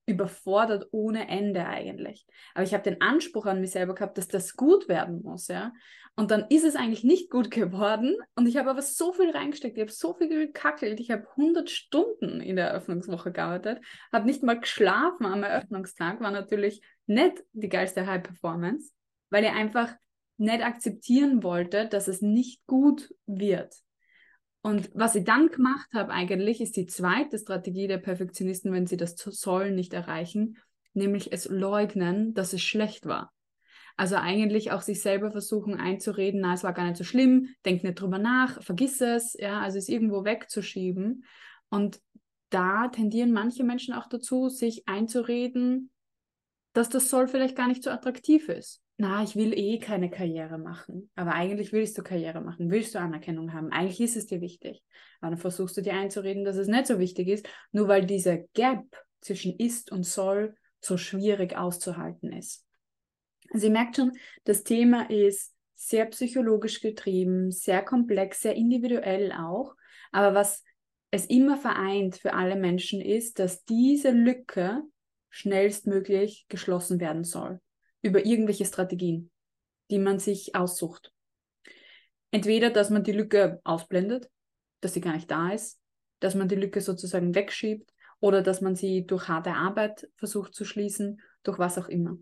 überfordert 0.06 0.88
ohne 0.92 1.28
Ende 1.28 1.66
eigentlich. 1.66 2.26
Aber 2.54 2.64
ich 2.64 2.72
habe 2.72 2.84
den 2.84 3.00
Anspruch 3.00 3.46
an 3.46 3.60
mich 3.60 3.72
selber 3.72 3.94
gehabt, 3.94 4.16
dass 4.18 4.28
das 4.28 4.56
gut 4.56 4.88
werden 4.88 5.22
muss, 5.22 5.48
ja. 5.48 5.72
Und 6.18 6.30
dann 6.30 6.46
ist 6.48 6.64
es 6.64 6.76
eigentlich 6.76 7.04
nicht 7.04 7.28
gut 7.30 7.50
geworden. 7.50 8.16
Und 8.36 8.46
ich 8.46 8.56
habe 8.56 8.70
aber 8.70 8.80
so 8.80 9.12
viel 9.12 9.30
reingesteckt. 9.30 9.76
Ich 9.76 9.82
habe 9.82 9.92
so 9.92 10.14
viel 10.14 10.28
gekackelt. 10.28 10.98
Ich 10.98 11.10
habe 11.10 11.28
100 11.36 11.68
Stunden 11.68 12.40
in 12.40 12.56
der 12.56 12.68
Eröffnungswoche 12.68 13.32
gearbeitet. 13.32 13.84
Habe 14.10 14.24
nicht 14.24 14.42
mal 14.42 14.58
geschlafen 14.58 15.26
am 15.26 15.42
Eröffnungstag. 15.42 16.22
War 16.22 16.30
natürlich 16.30 16.80
nicht 17.04 17.44
die 17.52 17.68
geilste 17.68 18.06
High 18.06 18.22
Performance, 18.22 18.92
weil 19.28 19.44
ich 19.44 19.50
einfach 19.50 19.94
nicht 20.38 20.64
akzeptieren 20.64 21.42
wollte, 21.42 21.86
dass 21.86 22.08
es 22.08 22.22
nicht 22.22 22.66
gut 22.66 23.14
wird. 23.26 23.74
Und 24.66 24.90
was 24.94 25.14
ich 25.14 25.22
dann 25.22 25.46
gemacht 25.46 25.86
habe 25.94 26.10
eigentlich, 26.10 26.60
ist 26.60 26.76
die 26.76 26.88
zweite 26.88 27.38
Strategie 27.38 27.86
der 27.86 27.98
Perfektionisten, 27.98 28.72
wenn 28.72 28.88
sie 28.88 28.96
das 28.96 29.14
sollen 29.16 29.76
nicht 29.76 29.94
erreichen, 29.94 30.58
nämlich 30.92 31.32
es 31.32 31.48
leugnen, 31.48 32.34
dass 32.34 32.52
es 32.52 32.62
schlecht 32.62 33.06
war. 33.06 33.32
Also 33.96 34.16
eigentlich 34.16 34.72
auch 34.72 34.82
sich 34.82 35.00
selber 35.00 35.30
versuchen 35.30 35.76
einzureden, 35.76 36.40
na, 36.40 36.54
es 36.54 36.64
war 36.64 36.72
gar 36.72 36.84
nicht 36.84 36.96
so 36.96 37.04
schlimm, 37.04 37.54
denk 37.64 37.84
nicht 37.84 38.00
drüber 38.00 38.18
nach, 38.18 38.60
vergiss 38.60 39.00
es, 39.00 39.36
ja, 39.38 39.60
also 39.60 39.78
es 39.78 39.88
irgendwo 39.88 40.24
wegzuschieben. 40.24 41.24
Und 41.68 42.00
da 42.50 42.88
tendieren 42.88 43.32
manche 43.32 43.62
Menschen 43.62 43.94
auch 43.94 44.08
dazu, 44.08 44.48
sich 44.48 44.88
einzureden, 44.88 45.92
dass 46.72 46.88
das 46.88 47.08
Soll 47.08 47.28
vielleicht 47.28 47.54
gar 47.54 47.68
nicht 47.68 47.84
so 47.84 47.90
attraktiv 47.90 48.48
ist. 48.48 48.82
Na, 48.98 49.22
ich 49.22 49.36
will 49.36 49.52
eh 49.52 49.78
keine 49.78 50.08
Karriere 50.08 50.58
machen. 50.58 51.10
Aber 51.16 51.34
eigentlich 51.34 51.72
willst 51.72 51.98
du 51.98 52.02
Karriere 52.02 52.40
machen, 52.40 52.70
willst 52.70 52.94
du 52.94 52.98
Anerkennung 52.98 53.52
haben. 53.52 53.70
Eigentlich 53.70 54.00
ist 54.00 54.16
es 54.16 54.26
dir 54.26 54.40
wichtig. 54.40 54.82
Aber 55.20 55.30
dann 55.30 55.38
versuchst 55.38 55.76
du 55.76 55.82
dir 55.82 55.94
einzureden, 55.94 56.44
dass 56.44 56.56
es 56.56 56.68
nicht 56.68 56.86
so 56.86 56.98
wichtig 56.98 57.28
ist, 57.28 57.46
nur 57.72 57.88
weil 57.88 58.06
dieser 58.06 58.38
Gap 58.54 58.84
zwischen 59.20 59.54
ist 59.58 59.92
und 59.92 60.04
soll 60.04 60.54
so 60.80 60.96
schwierig 60.96 61.56
auszuhalten 61.56 62.32
ist. 62.32 62.64
Also 63.52 63.66
ihr 63.66 63.72
merkt 63.72 63.96
schon, 63.96 64.12
das 64.44 64.64
Thema 64.64 65.10
ist 65.10 65.54
sehr 65.74 66.06
psychologisch 66.06 66.80
getrieben, 66.80 67.50
sehr 67.50 67.82
komplex, 67.82 68.40
sehr 68.40 68.54
individuell 68.54 69.30
auch. 69.32 69.74
Aber 70.10 70.34
was 70.34 70.64
es 71.10 71.26
immer 71.26 71.58
vereint 71.58 72.16
für 72.16 72.32
alle 72.32 72.56
Menschen 72.56 73.02
ist, 73.02 73.38
dass 73.38 73.64
diese 73.64 74.10
Lücke 74.10 74.82
schnellstmöglich 75.28 76.46
geschlossen 76.48 76.98
werden 76.98 77.24
soll 77.24 77.60
über 78.06 78.24
irgendwelche 78.24 78.64
Strategien, 78.64 79.30
die 79.90 79.98
man 79.98 80.18
sich 80.18 80.54
aussucht. 80.54 81.12
Entweder, 82.30 82.70
dass 82.70 82.90
man 82.90 83.02
die 83.02 83.12
Lücke 83.12 83.60
ausblendet, 83.64 84.30
dass 84.80 84.94
sie 84.94 85.00
gar 85.00 85.14
nicht 85.14 85.30
da 85.30 85.50
ist, 85.50 85.78
dass 86.20 86.34
man 86.34 86.48
die 86.48 86.56
Lücke 86.56 86.80
sozusagen 86.80 87.34
wegschiebt 87.34 87.92
oder 88.20 88.42
dass 88.42 88.60
man 88.60 88.76
sie 88.76 89.06
durch 89.06 89.28
harte 89.28 89.52
Arbeit 89.52 90.08
versucht 90.16 90.54
zu 90.54 90.64
schließen, 90.64 91.20
durch 91.42 91.58
was 91.58 91.78
auch 91.78 91.88
immer. 91.88 92.18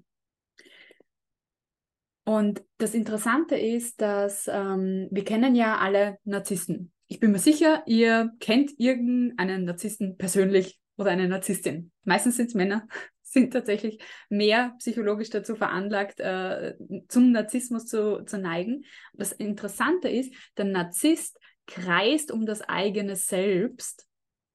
Und 2.25 2.65
das 2.79 2.95
Interessante 2.95 3.57
ist, 3.57 4.01
dass 4.01 4.49
ähm, 4.51 5.09
wir 5.11 5.25
kennen 5.25 5.55
ja 5.55 5.79
alle 5.79 6.19
Narzissten. 6.25 6.93
Ich 7.07 7.21
bin 7.21 7.33
mir 7.33 7.39
sicher, 7.39 7.83
ihr 7.87 8.33
kennt 8.41 8.73
irgendeinen 8.79 9.65
Narzissten 9.65 10.17
persönlich 10.17 10.81
oder 10.97 11.11
eine 11.11 11.29
Narzisstin. 11.29 11.93
Meistens 12.05 12.37
sind 12.37 12.47
es 12.47 12.55
Männer, 12.55 12.89
sind 13.35 13.53
tatsächlich 13.53 14.03
mehr 14.31 14.75
psychologisch 14.79 15.29
dazu 15.29 15.57
veranlagt, 15.57 16.21
äh, 16.21 16.75
zum 17.09 17.33
Narzissmus 17.33 17.87
zu, 17.87 18.25
zu 18.25 18.39
neigen. 18.39 18.85
Das 19.13 19.33
Interessante 19.33 20.09
ist, 20.09 20.33
der 20.57 20.65
Narzisst 20.65 21.39
kreist 21.67 22.31
um 22.31 22.47
das 22.47 22.63
eigene 22.63 23.17
Selbst, 23.17 24.07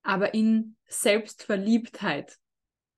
aber 0.02 0.34
in 0.34 0.76
Selbstverliebtheit. 0.88 2.38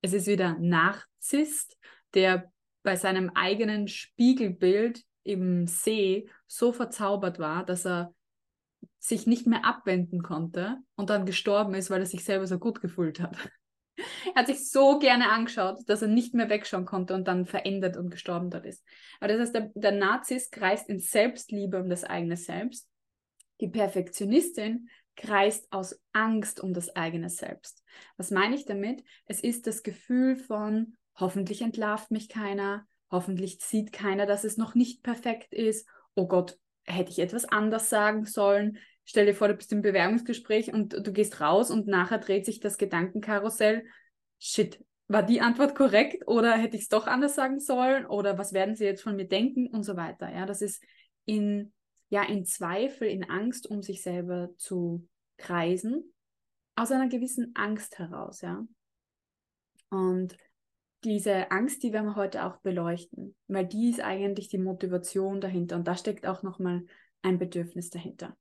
Es 0.00 0.14
ist 0.14 0.26
wieder 0.26 0.56
Narzisst, 0.58 1.76
der 2.14 2.50
bei 2.82 2.96
seinem 2.96 3.30
eigenen 3.34 3.88
Spiegelbild 3.88 5.02
im 5.24 5.66
See 5.66 6.28
so 6.46 6.72
verzaubert 6.72 7.38
war, 7.38 7.64
dass 7.64 7.86
er 7.86 8.14
sich 8.98 9.26
nicht 9.26 9.46
mehr 9.46 9.64
abwenden 9.64 10.22
konnte 10.22 10.78
und 10.96 11.10
dann 11.10 11.26
gestorben 11.26 11.74
ist, 11.74 11.90
weil 11.90 12.00
er 12.00 12.06
sich 12.06 12.24
selber 12.24 12.46
so 12.46 12.58
gut 12.58 12.80
gefühlt 12.80 13.20
hat. 13.20 13.36
Er 14.34 14.40
hat 14.40 14.46
sich 14.46 14.70
so 14.70 14.98
gerne 14.98 15.30
angeschaut, 15.30 15.80
dass 15.86 16.02
er 16.02 16.08
nicht 16.08 16.34
mehr 16.34 16.48
wegschauen 16.48 16.84
konnte 16.84 17.14
und 17.14 17.26
dann 17.28 17.46
verändert 17.46 17.96
und 17.96 18.10
gestorben 18.10 18.50
dort 18.50 18.66
ist. 18.66 18.84
Aber 19.20 19.28
das 19.28 19.40
heißt, 19.40 19.54
der, 19.54 19.70
der 19.74 19.92
Nazis 19.92 20.50
kreist 20.50 20.88
in 20.88 20.98
Selbstliebe 20.98 21.80
um 21.80 21.88
das 21.88 22.04
eigene 22.04 22.36
Selbst. 22.36 22.88
Die 23.60 23.68
Perfektionistin 23.68 24.88
kreist 25.16 25.72
aus 25.72 26.00
Angst 26.12 26.60
um 26.60 26.72
das 26.72 26.94
eigene 26.96 27.28
Selbst. 27.28 27.82
Was 28.16 28.30
meine 28.30 28.54
ich 28.54 28.64
damit? 28.64 29.04
Es 29.26 29.40
ist 29.40 29.66
das 29.66 29.82
Gefühl 29.82 30.36
von, 30.36 30.96
hoffentlich 31.16 31.62
entlarvt 31.62 32.10
mich 32.10 32.28
keiner, 32.28 32.86
hoffentlich 33.10 33.58
sieht 33.60 33.92
keiner, 33.92 34.26
dass 34.26 34.44
es 34.44 34.56
noch 34.56 34.74
nicht 34.74 35.02
perfekt 35.02 35.52
ist. 35.52 35.86
Oh 36.14 36.26
Gott, 36.26 36.58
hätte 36.84 37.10
ich 37.10 37.18
etwas 37.18 37.44
anders 37.44 37.90
sagen 37.90 38.24
sollen? 38.24 38.78
Stell 39.04 39.26
dir 39.26 39.34
vor, 39.34 39.48
du 39.48 39.54
bist 39.54 39.72
im 39.72 39.82
Bewerbungsgespräch 39.82 40.72
und 40.72 41.06
du 41.06 41.12
gehst 41.12 41.40
raus 41.40 41.70
und 41.70 41.86
nachher 41.86 42.18
dreht 42.18 42.46
sich 42.46 42.60
das 42.60 42.78
Gedankenkarussell. 42.78 43.84
Shit, 44.38 44.84
war 45.08 45.22
die 45.22 45.40
Antwort 45.40 45.74
korrekt 45.74 46.26
oder 46.26 46.52
hätte 46.54 46.76
ich 46.76 46.84
es 46.84 46.88
doch 46.88 47.06
anders 47.06 47.34
sagen 47.34 47.60
sollen 47.60 48.06
oder 48.06 48.38
was 48.38 48.52
werden 48.52 48.76
sie 48.76 48.84
jetzt 48.84 49.02
von 49.02 49.16
mir 49.16 49.26
denken 49.26 49.66
und 49.68 49.84
so 49.84 49.96
weiter. 49.96 50.32
Ja, 50.32 50.46
das 50.46 50.62
ist 50.62 50.82
in, 51.24 51.72
ja, 52.08 52.22
in 52.22 52.44
Zweifel, 52.44 53.08
in 53.08 53.28
Angst, 53.28 53.68
um 53.68 53.82
sich 53.82 54.02
selber 54.02 54.50
zu 54.56 55.06
kreisen, 55.36 56.14
aus 56.76 56.92
einer 56.92 57.08
gewissen 57.08 57.52
Angst 57.54 57.98
heraus, 57.98 58.40
ja. 58.40 58.64
Und 59.90 60.36
diese 61.04 61.50
Angst, 61.50 61.82
die 61.82 61.92
werden 61.92 62.06
wir 62.06 62.16
heute 62.16 62.44
auch 62.44 62.58
beleuchten, 62.58 63.34
weil 63.48 63.66
die 63.66 63.90
ist 63.90 64.00
eigentlich 64.00 64.48
die 64.48 64.58
Motivation 64.58 65.40
dahinter 65.40 65.76
und 65.76 65.86
da 65.86 65.96
steckt 65.96 66.26
auch 66.26 66.42
nochmal 66.42 66.86
ein 67.22 67.38
Bedürfnis 67.38 67.90
dahinter. 67.90 68.36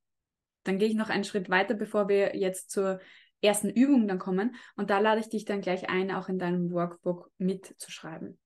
Dann 0.63 0.77
gehe 0.77 0.87
ich 0.87 0.95
noch 0.95 1.09
einen 1.09 1.23
Schritt 1.23 1.49
weiter, 1.49 1.73
bevor 1.73 2.07
wir 2.07 2.35
jetzt 2.35 2.69
zur 2.71 2.99
ersten 3.41 3.69
Übung 3.69 4.07
dann 4.07 4.19
kommen. 4.19 4.55
Und 4.75 4.89
da 4.89 4.99
lade 4.99 5.19
ich 5.19 5.29
dich 5.29 5.45
dann 5.45 5.61
gleich 5.61 5.89
ein, 5.89 6.11
auch 6.11 6.29
in 6.29 6.39
deinem 6.39 6.71
Workbook 6.71 7.31
mitzuschreiben. 7.37 8.39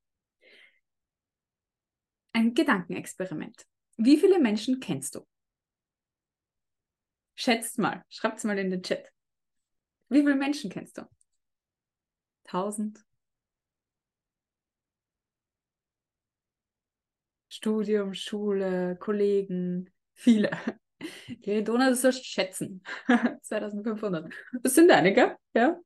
Ein 2.34 2.54
Gedankenexperiment. 2.54 3.66
Wie 3.98 4.18
viele 4.18 4.40
Menschen 4.40 4.80
kennst 4.80 5.16
du? 5.16 5.26
Schätzt 7.36 7.78
mal, 7.80 8.04
schreibt 8.10 8.38
es 8.38 8.44
mal 8.46 8.58
in 8.58 8.70
den 8.70 8.82
Chat. 8.84 9.12
Wie 10.10 10.20
viele 10.20 10.36
Menschen 10.36 10.70
kennst 10.70 10.98
du? 10.98 11.04
Tausend? 12.46 13.04
Studium, 17.50 18.14
Schule, 18.14 18.98
Kollegen, 18.98 19.90
viele. 20.14 20.52
Geridona, 21.42 21.90
du 21.90 21.96
sollst 21.96 22.26
schätzen. 22.26 22.84
2500. 23.42 24.32
Das 24.62 24.76
sind 24.76 24.92
einige, 24.92 25.36
ja? 25.54 25.80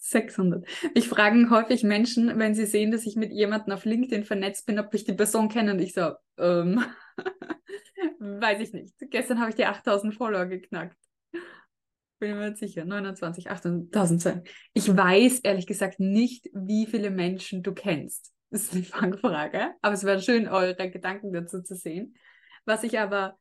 600. 0.00 0.66
Ich 0.94 1.08
frage 1.08 1.50
häufig 1.50 1.82
Menschen, 1.84 2.38
wenn 2.38 2.54
sie 2.54 2.64
sehen, 2.64 2.90
dass 2.90 3.06
ich 3.06 3.16
mit 3.16 3.32
jemandem 3.32 3.74
auf 3.74 3.84
LinkedIn 3.84 4.24
vernetzt 4.24 4.66
bin, 4.66 4.78
ob 4.78 4.92
ich 4.94 5.04
die 5.04 5.12
Person 5.12 5.48
kenne. 5.48 5.72
Und 5.72 5.80
ich 5.80 5.92
so, 5.92 6.12
ähm, 6.38 6.82
weiß 8.18 8.60
ich 8.60 8.72
nicht. 8.72 8.94
Gestern 8.98 9.40
habe 9.40 9.50
ich 9.50 9.56
die 9.56 9.66
8000 9.66 10.14
Follower 10.14 10.46
geknackt. 10.46 10.96
Bin 12.18 12.36
mir 12.36 12.50
nicht 12.50 12.58
sicher. 12.58 12.84
29, 12.84 13.50
8000. 13.50 14.42
Ich 14.72 14.94
weiß 14.94 15.40
ehrlich 15.40 15.66
gesagt 15.66 16.00
nicht, 16.00 16.50
wie 16.52 16.86
viele 16.86 17.10
Menschen 17.10 17.62
du 17.62 17.72
kennst. 17.72 18.32
Das 18.50 18.64
ist 18.64 18.74
eine 18.74 18.82
Fangfrage. 18.82 19.74
Aber 19.80 19.94
es 19.94 20.04
wäre 20.04 20.20
schön, 20.20 20.48
eure 20.48 20.74
Gedanken 20.90 21.32
dazu 21.32 21.62
zu 21.62 21.74
sehen. 21.74 22.16
Was 22.64 22.84
ich 22.84 22.98
aber 22.98 23.38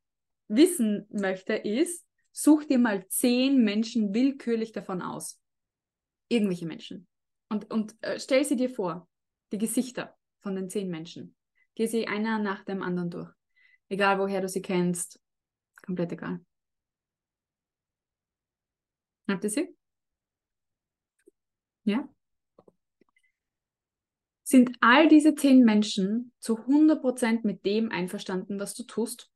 wissen 0.50 1.08
möchte, 1.10 1.54
ist, 1.54 2.06
such 2.32 2.66
dir 2.66 2.80
mal 2.80 3.08
zehn 3.08 3.64
Menschen 3.64 4.14
willkürlich 4.14 4.72
davon 4.72 5.02
aus. 5.02 5.40
Irgendwelche 6.28 6.66
Menschen. 6.66 7.08
Und, 7.50 7.72
und 7.72 7.96
äh, 8.02 8.20
stell 8.20 8.44
sie 8.44 8.56
dir 8.56 8.70
vor, 8.70 9.08
die 9.52 9.58
Gesichter 9.58 10.16
von 10.42 10.56
den 10.56 10.70
zehn 10.70 10.90
Menschen. 10.90 11.36
Geh 11.76 11.88
sie 11.88 12.08
einer 12.08 12.40
nach 12.40 12.64
dem 12.66 12.84
anderen 12.84 13.10
durch. 13.10 13.32
Egal 13.88 14.20
woher 14.20 14.42
du 14.42 14.48
sie 14.48 14.62
kennst, 14.62 15.20
komplett 15.82 16.12
egal. 16.12 16.46
Habt 19.28 19.44
ihr 19.44 19.50
sie? 19.50 19.76
Ja? 21.84 22.08
Sind 24.44 24.76
all 24.82 25.08
diese 25.08 25.36
zehn 25.36 25.64
Menschen 25.64 26.32
zu 26.40 26.58
100% 26.58 27.42
mit 27.44 27.66
dem 27.66 27.92
einverstanden, 27.92 28.60
was 28.60 28.74
du 28.74 28.84
tust? 28.84 29.32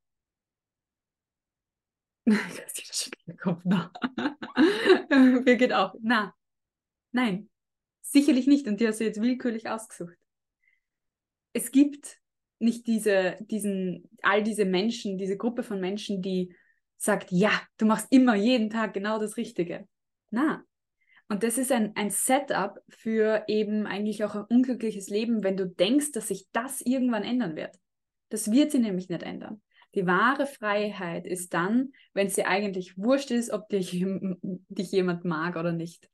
Kopf, 3.42 3.62
na. 3.64 3.92
Birgit 5.44 5.74
auch. 5.74 5.96
Na. 6.02 6.34
Nein. 7.12 7.50
Sicherlich 8.02 8.48
nicht. 8.48 8.68
Und 8.68 8.80
die 8.80 8.88
hast 8.88 9.00
du 9.00 9.04
jetzt 9.04 9.22
willkürlich 9.22 9.70
ausgesucht. 9.70 10.18
Es 11.54 11.72
gibt 11.72 12.20
nicht 12.60 12.88
diese, 12.88 13.38
diesen, 13.42 14.10
all 14.22 14.44
diese 14.44 14.66
Menschen, 14.66 15.18
diese 15.18 15.38
Gruppe 15.38 15.64
von 15.64 15.80
Menschen, 15.80 16.22
die 16.22 16.56
sagt, 16.98 17.32
ja, 17.32 17.52
du 17.78 17.86
machst 17.86 18.08
immer 18.12 18.36
jeden 18.36 18.70
Tag 18.70 18.94
genau 18.94 19.20
das 19.20 19.38
Richtige. 19.38 19.88
Na. 20.32 20.64
Und 21.28 21.44
das 21.44 21.58
ist 21.58 21.72
ein, 21.72 21.96
ein 21.96 22.10
Setup 22.10 22.80
für 22.90 23.44
eben 23.48 23.86
eigentlich 23.88 24.24
auch 24.24 24.36
ein 24.36 24.46
unglückliches 24.46 25.10
Leben, 25.10 25.44
wenn 25.44 25.58
du 25.58 25.68
denkst, 25.68 26.12
dass 26.12 26.28
sich 26.28 26.48
das 26.52 26.82
irgendwann 26.82 27.24
ändern 27.24 27.56
wird. 27.56 27.78
Das 28.30 28.52
wird 28.52 28.72
sie 28.72 28.80
nämlich 28.80 29.10
nicht 29.10 29.24
ändern. 29.24 29.62
Die 29.96 30.08
wahre 30.08 30.48
Freiheit 30.48 31.28
ist 31.28 31.54
dann, 31.54 31.94
wenn 32.14 32.28
es 32.28 32.34
dir 32.34 32.48
eigentlich 32.48 32.98
wurscht 32.98 33.32
ist, 33.32 33.52
ob 33.52 33.70
dich, 33.70 33.92
dich 33.92 34.92
jemand 34.92 35.24
mag 35.24 35.56
oder 35.56 35.72
nicht. 35.72 36.10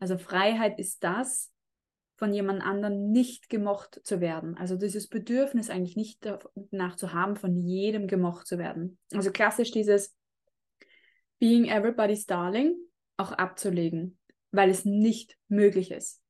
Also 0.00 0.18
Freiheit 0.18 0.78
ist 0.78 1.04
das, 1.04 1.52
von 2.16 2.34
jemand 2.34 2.62
anderem 2.62 3.12
nicht 3.12 3.48
gemocht 3.48 4.00
zu 4.04 4.20
werden. 4.20 4.56
Also 4.56 4.76
dieses 4.76 5.08
Bedürfnis 5.08 5.70
eigentlich 5.70 5.96
nicht 5.96 6.26
danach 6.70 6.96
zu 6.96 7.14
haben, 7.14 7.36
von 7.36 7.56
jedem 7.56 8.08
gemocht 8.08 8.46
zu 8.46 8.58
werden. 8.58 8.98
Also 9.12 9.30
klassisch 9.30 9.70
dieses 9.70 10.14
Being 11.38 11.64
everybody's 11.64 12.26
darling 12.26 12.74
auch 13.16 13.32
abzulegen, 13.32 14.18
weil 14.50 14.68
es 14.68 14.84
nicht 14.84 15.38
möglich 15.48 15.90
ist. 15.90 16.20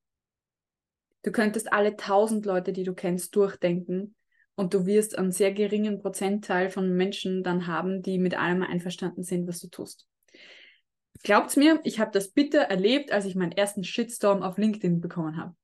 Du 1.23 1.33
könntest 1.33 1.73
alle 1.73 1.97
tausend 1.97 2.47
Leute, 2.47 2.73
die 2.73 2.85
du 2.85 2.95
kennst, 2.95 3.35
durchdenken 3.35 4.14
und 4.61 4.75
du 4.75 4.85
wirst 4.85 5.17
einen 5.17 5.33
sehr 5.33 5.52
geringen 5.52 6.02
Prozentteil 6.02 6.69
von 6.69 6.95
Menschen 6.95 7.43
dann 7.43 7.67
haben, 7.67 8.02
die 8.02 8.19
mit 8.19 8.38
allem 8.38 8.62
einverstanden 8.62 9.23
sind, 9.23 9.49
was 9.49 9.59
du 9.61 9.69
tust. 9.69 10.07
Glaubt's 11.23 11.57
mir, 11.57 11.81
ich 11.83 11.99
habe 11.99 12.11
das 12.12 12.29
bitter 12.29 12.61
erlebt, 12.61 13.11
als 13.11 13.25
ich 13.25 13.35
meinen 13.35 13.52
ersten 13.52 13.85
Shitstorm 13.85 14.43
auf 14.43 14.59
LinkedIn 14.59 15.00
bekommen 15.00 15.38
habe. 15.38 15.55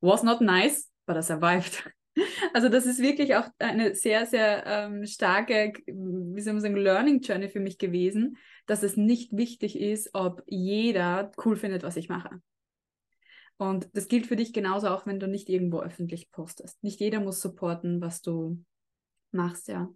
Was 0.00 0.22
not 0.22 0.40
nice, 0.40 0.92
but 1.06 1.16
I 1.16 1.22
survived. 1.22 1.90
Also 2.54 2.70
das 2.70 2.86
ist 2.86 3.02
wirklich 3.02 3.36
auch 3.36 3.46
eine 3.58 3.94
sehr, 3.94 4.24
sehr 4.24 4.64
ähm, 4.64 5.04
starke, 5.04 5.74
wie 5.84 6.40
soll 6.40 6.54
man 6.54 6.62
sagen, 6.62 6.76
Learning 6.76 7.20
Journey 7.20 7.50
für 7.50 7.60
mich 7.60 7.76
gewesen, 7.76 8.38
dass 8.64 8.82
es 8.82 8.96
nicht 8.96 9.36
wichtig 9.36 9.78
ist, 9.78 10.14
ob 10.14 10.42
jeder 10.46 11.30
cool 11.44 11.56
findet, 11.56 11.82
was 11.82 11.98
ich 11.98 12.08
mache. 12.08 12.40
Und 13.58 13.88
das 13.94 14.08
gilt 14.08 14.26
für 14.26 14.36
dich 14.36 14.52
genauso 14.52 14.88
auch, 14.88 15.06
wenn 15.06 15.20
du 15.20 15.28
nicht 15.28 15.48
irgendwo 15.48 15.80
öffentlich 15.80 16.30
postest. 16.30 16.82
Nicht 16.82 17.00
jeder 17.00 17.20
muss 17.20 17.40
supporten, 17.40 18.00
was 18.00 18.20
du 18.20 18.62
machst, 19.30 19.68
ja. 19.68 19.88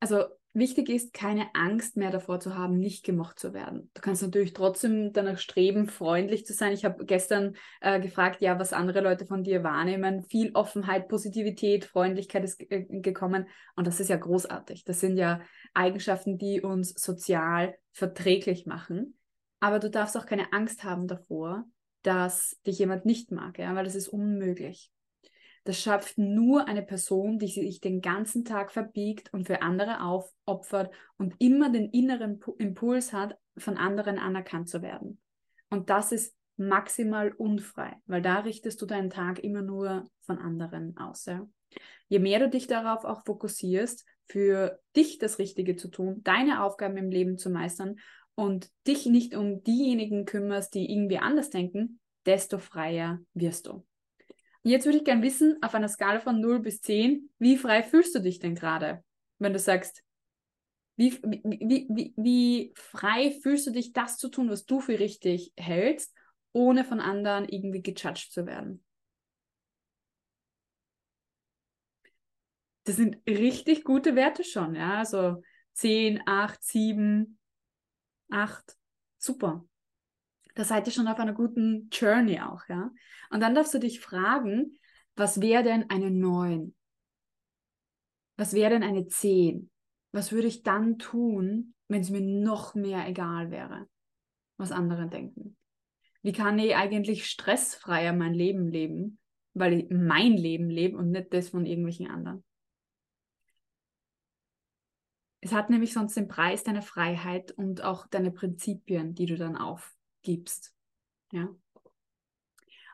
Also 0.00 0.24
wichtig 0.52 0.88
ist, 0.88 1.12
keine 1.12 1.46
Angst 1.54 1.96
mehr 1.96 2.10
davor 2.10 2.40
zu 2.40 2.56
haben, 2.56 2.78
nicht 2.78 3.04
gemocht 3.04 3.38
zu 3.38 3.52
werden. 3.52 3.90
Du 3.94 4.00
kannst 4.00 4.22
natürlich 4.22 4.52
trotzdem 4.52 5.12
danach 5.12 5.38
streben, 5.38 5.88
freundlich 5.88 6.46
zu 6.46 6.52
sein. 6.52 6.72
Ich 6.72 6.84
habe 6.84 7.04
gestern 7.04 7.56
äh, 7.80 8.00
gefragt, 8.00 8.40
ja, 8.40 8.58
was 8.58 8.72
andere 8.72 9.00
Leute 9.00 9.26
von 9.26 9.42
dir 9.42 9.64
wahrnehmen. 9.64 10.22
Viel 10.22 10.52
Offenheit, 10.54 11.08
Positivität, 11.08 11.84
Freundlichkeit 11.84 12.44
ist 12.44 12.60
äh, 12.70 12.84
gekommen. 12.88 13.48
Und 13.76 13.86
das 13.86 13.98
ist 13.98 14.08
ja 14.08 14.16
großartig. 14.16 14.84
Das 14.84 15.00
sind 15.00 15.16
ja 15.16 15.40
Eigenschaften, 15.74 16.38
die 16.38 16.60
uns 16.60 16.90
sozial 16.90 17.74
verträglich 17.92 18.66
machen. 18.66 19.16
Aber 19.60 19.78
du 19.78 19.90
darfst 19.90 20.16
auch 20.16 20.26
keine 20.26 20.52
Angst 20.52 20.84
haben 20.84 21.08
davor, 21.08 21.64
dass 22.04 22.60
dich 22.66 22.78
jemand 22.78 23.04
nicht 23.06 23.32
mag, 23.32 23.58
ja, 23.58 23.74
weil 23.74 23.84
das 23.84 23.94
ist 23.94 24.08
unmöglich. 24.08 24.90
Das 25.64 25.80
schafft 25.80 26.18
nur 26.18 26.68
eine 26.68 26.82
Person, 26.82 27.38
die 27.38 27.48
sich 27.48 27.80
den 27.80 28.02
ganzen 28.02 28.44
Tag 28.44 28.70
verbiegt 28.70 29.32
und 29.32 29.46
für 29.46 29.62
andere 29.62 30.02
aufopfert 30.02 30.92
und 31.16 31.34
immer 31.38 31.70
den 31.70 31.88
inneren 31.88 32.38
Impuls 32.58 33.14
hat, 33.14 33.38
von 33.56 33.78
anderen 33.78 34.18
anerkannt 34.18 34.68
zu 34.68 34.82
werden. 34.82 35.18
Und 35.70 35.88
das 35.88 36.12
ist 36.12 36.36
maximal 36.56 37.32
unfrei, 37.32 37.96
weil 38.06 38.20
da 38.20 38.40
richtest 38.40 38.80
du 38.82 38.86
deinen 38.86 39.10
Tag 39.10 39.38
immer 39.38 39.62
nur 39.62 40.06
von 40.20 40.38
anderen 40.38 40.96
aus. 40.98 41.24
Ja? 41.24 41.48
Je 42.08 42.18
mehr 42.18 42.40
du 42.40 42.50
dich 42.50 42.66
darauf 42.66 43.04
auch 43.04 43.24
fokussierst, 43.24 44.04
für 44.26 44.78
dich 44.96 45.18
das 45.18 45.38
Richtige 45.38 45.76
zu 45.76 45.88
tun, 45.88 46.22
deine 46.22 46.62
Aufgaben 46.62 46.96
im 46.96 47.10
Leben 47.10 47.38
zu 47.38 47.50
meistern 47.50 47.96
und 48.34 48.70
dich 48.86 49.06
nicht 49.06 49.34
um 49.34 49.62
diejenigen 49.62 50.24
kümmerst, 50.24 50.74
die 50.74 50.90
irgendwie 50.90 51.18
anders 51.18 51.50
denken, 51.50 52.00
desto 52.26 52.58
freier 52.58 53.20
wirst 53.34 53.66
du. 53.66 53.86
Jetzt 54.62 54.86
würde 54.86 54.98
ich 54.98 55.04
gerne 55.04 55.22
wissen, 55.22 55.58
auf 55.62 55.74
einer 55.74 55.88
Skala 55.88 56.20
von 56.20 56.40
0 56.40 56.60
bis 56.60 56.80
10, 56.80 57.30
wie 57.38 57.58
frei 57.58 57.82
fühlst 57.82 58.14
du 58.14 58.20
dich 58.20 58.38
denn 58.38 58.54
gerade? 58.54 59.04
Wenn 59.38 59.52
du 59.52 59.58
sagst, 59.58 60.02
wie, 60.96 61.12
wie, 61.22 61.86
wie, 61.90 62.14
wie 62.16 62.72
frei 62.74 63.32
fühlst 63.42 63.66
du 63.66 63.72
dich, 63.72 63.92
das 63.92 64.16
zu 64.16 64.28
tun, 64.28 64.48
was 64.48 64.64
du 64.64 64.80
für 64.80 64.98
richtig 64.98 65.52
hältst, 65.56 66.14
ohne 66.52 66.84
von 66.84 67.00
anderen 67.00 67.48
irgendwie 67.48 67.82
gejudged 67.82 68.32
zu 68.32 68.46
werden? 68.46 68.84
Das 72.84 72.96
sind 72.96 73.18
richtig 73.26 73.84
gute 73.84 74.14
Werte 74.14 74.44
schon, 74.44 74.74
ja. 74.74 74.98
Also 74.98 75.42
10, 75.72 76.22
8, 76.26 76.62
7, 76.62 77.38
8. 78.34 78.76
Super 79.18 79.64
da 80.54 80.64
seid 80.64 80.86
ihr 80.86 80.92
schon 80.92 81.08
auf 81.08 81.18
einer 81.18 81.34
guten 81.34 81.88
Journey 81.92 82.40
auch, 82.40 82.62
ja. 82.68 82.90
Und 83.30 83.40
dann 83.40 83.54
darfst 83.54 83.74
du 83.74 83.78
dich 83.78 84.00
fragen, 84.00 84.78
was 85.16 85.40
wäre 85.40 85.62
denn 85.62 85.90
eine 85.90 86.10
9? 86.10 86.74
Was 88.36 88.52
wäre 88.52 88.70
denn 88.70 88.82
eine 88.82 89.06
10? 89.06 89.70
Was 90.12 90.32
würde 90.32 90.48
ich 90.48 90.62
dann 90.62 90.98
tun, 90.98 91.74
wenn 91.88 92.00
es 92.00 92.10
mir 92.10 92.20
noch 92.20 92.74
mehr 92.74 93.06
egal 93.08 93.50
wäre, 93.50 93.88
was 94.56 94.72
andere 94.72 95.08
denken? 95.08 95.56
Wie 96.22 96.32
kann 96.32 96.58
ich 96.58 96.74
eigentlich 96.76 97.26
stressfreier 97.26 98.12
mein 98.12 98.32
Leben 98.32 98.68
leben, 98.68 99.18
weil 99.54 99.72
ich 99.74 99.90
mein 99.90 100.32
Leben 100.36 100.70
lebe 100.70 100.96
und 100.96 101.10
nicht 101.10 101.32
das 101.34 101.50
von 101.50 101.66
irgendwelchen 101.66 102.08
anderen? 102.08 102.44
Es 105.44 105.52
hat 105.52 105.68
nämlich 105.68 105.92
sonst 105.92 106.16
den 106.16 106.26
Preis 106.26 106.64
deiner 106.64 106.80
Freiheit 106.80 107.52
und 107.52 107.84
auch 107.84 108.06
deine 108.06 108.30
Prinzipien, 108.30 109.14
die 109.14 109.26
du 109.26 109.36
dann 109.36 109.58
auf 109.58 109.92
gibst. 110.22 110.74
Ja. 111.32 111.54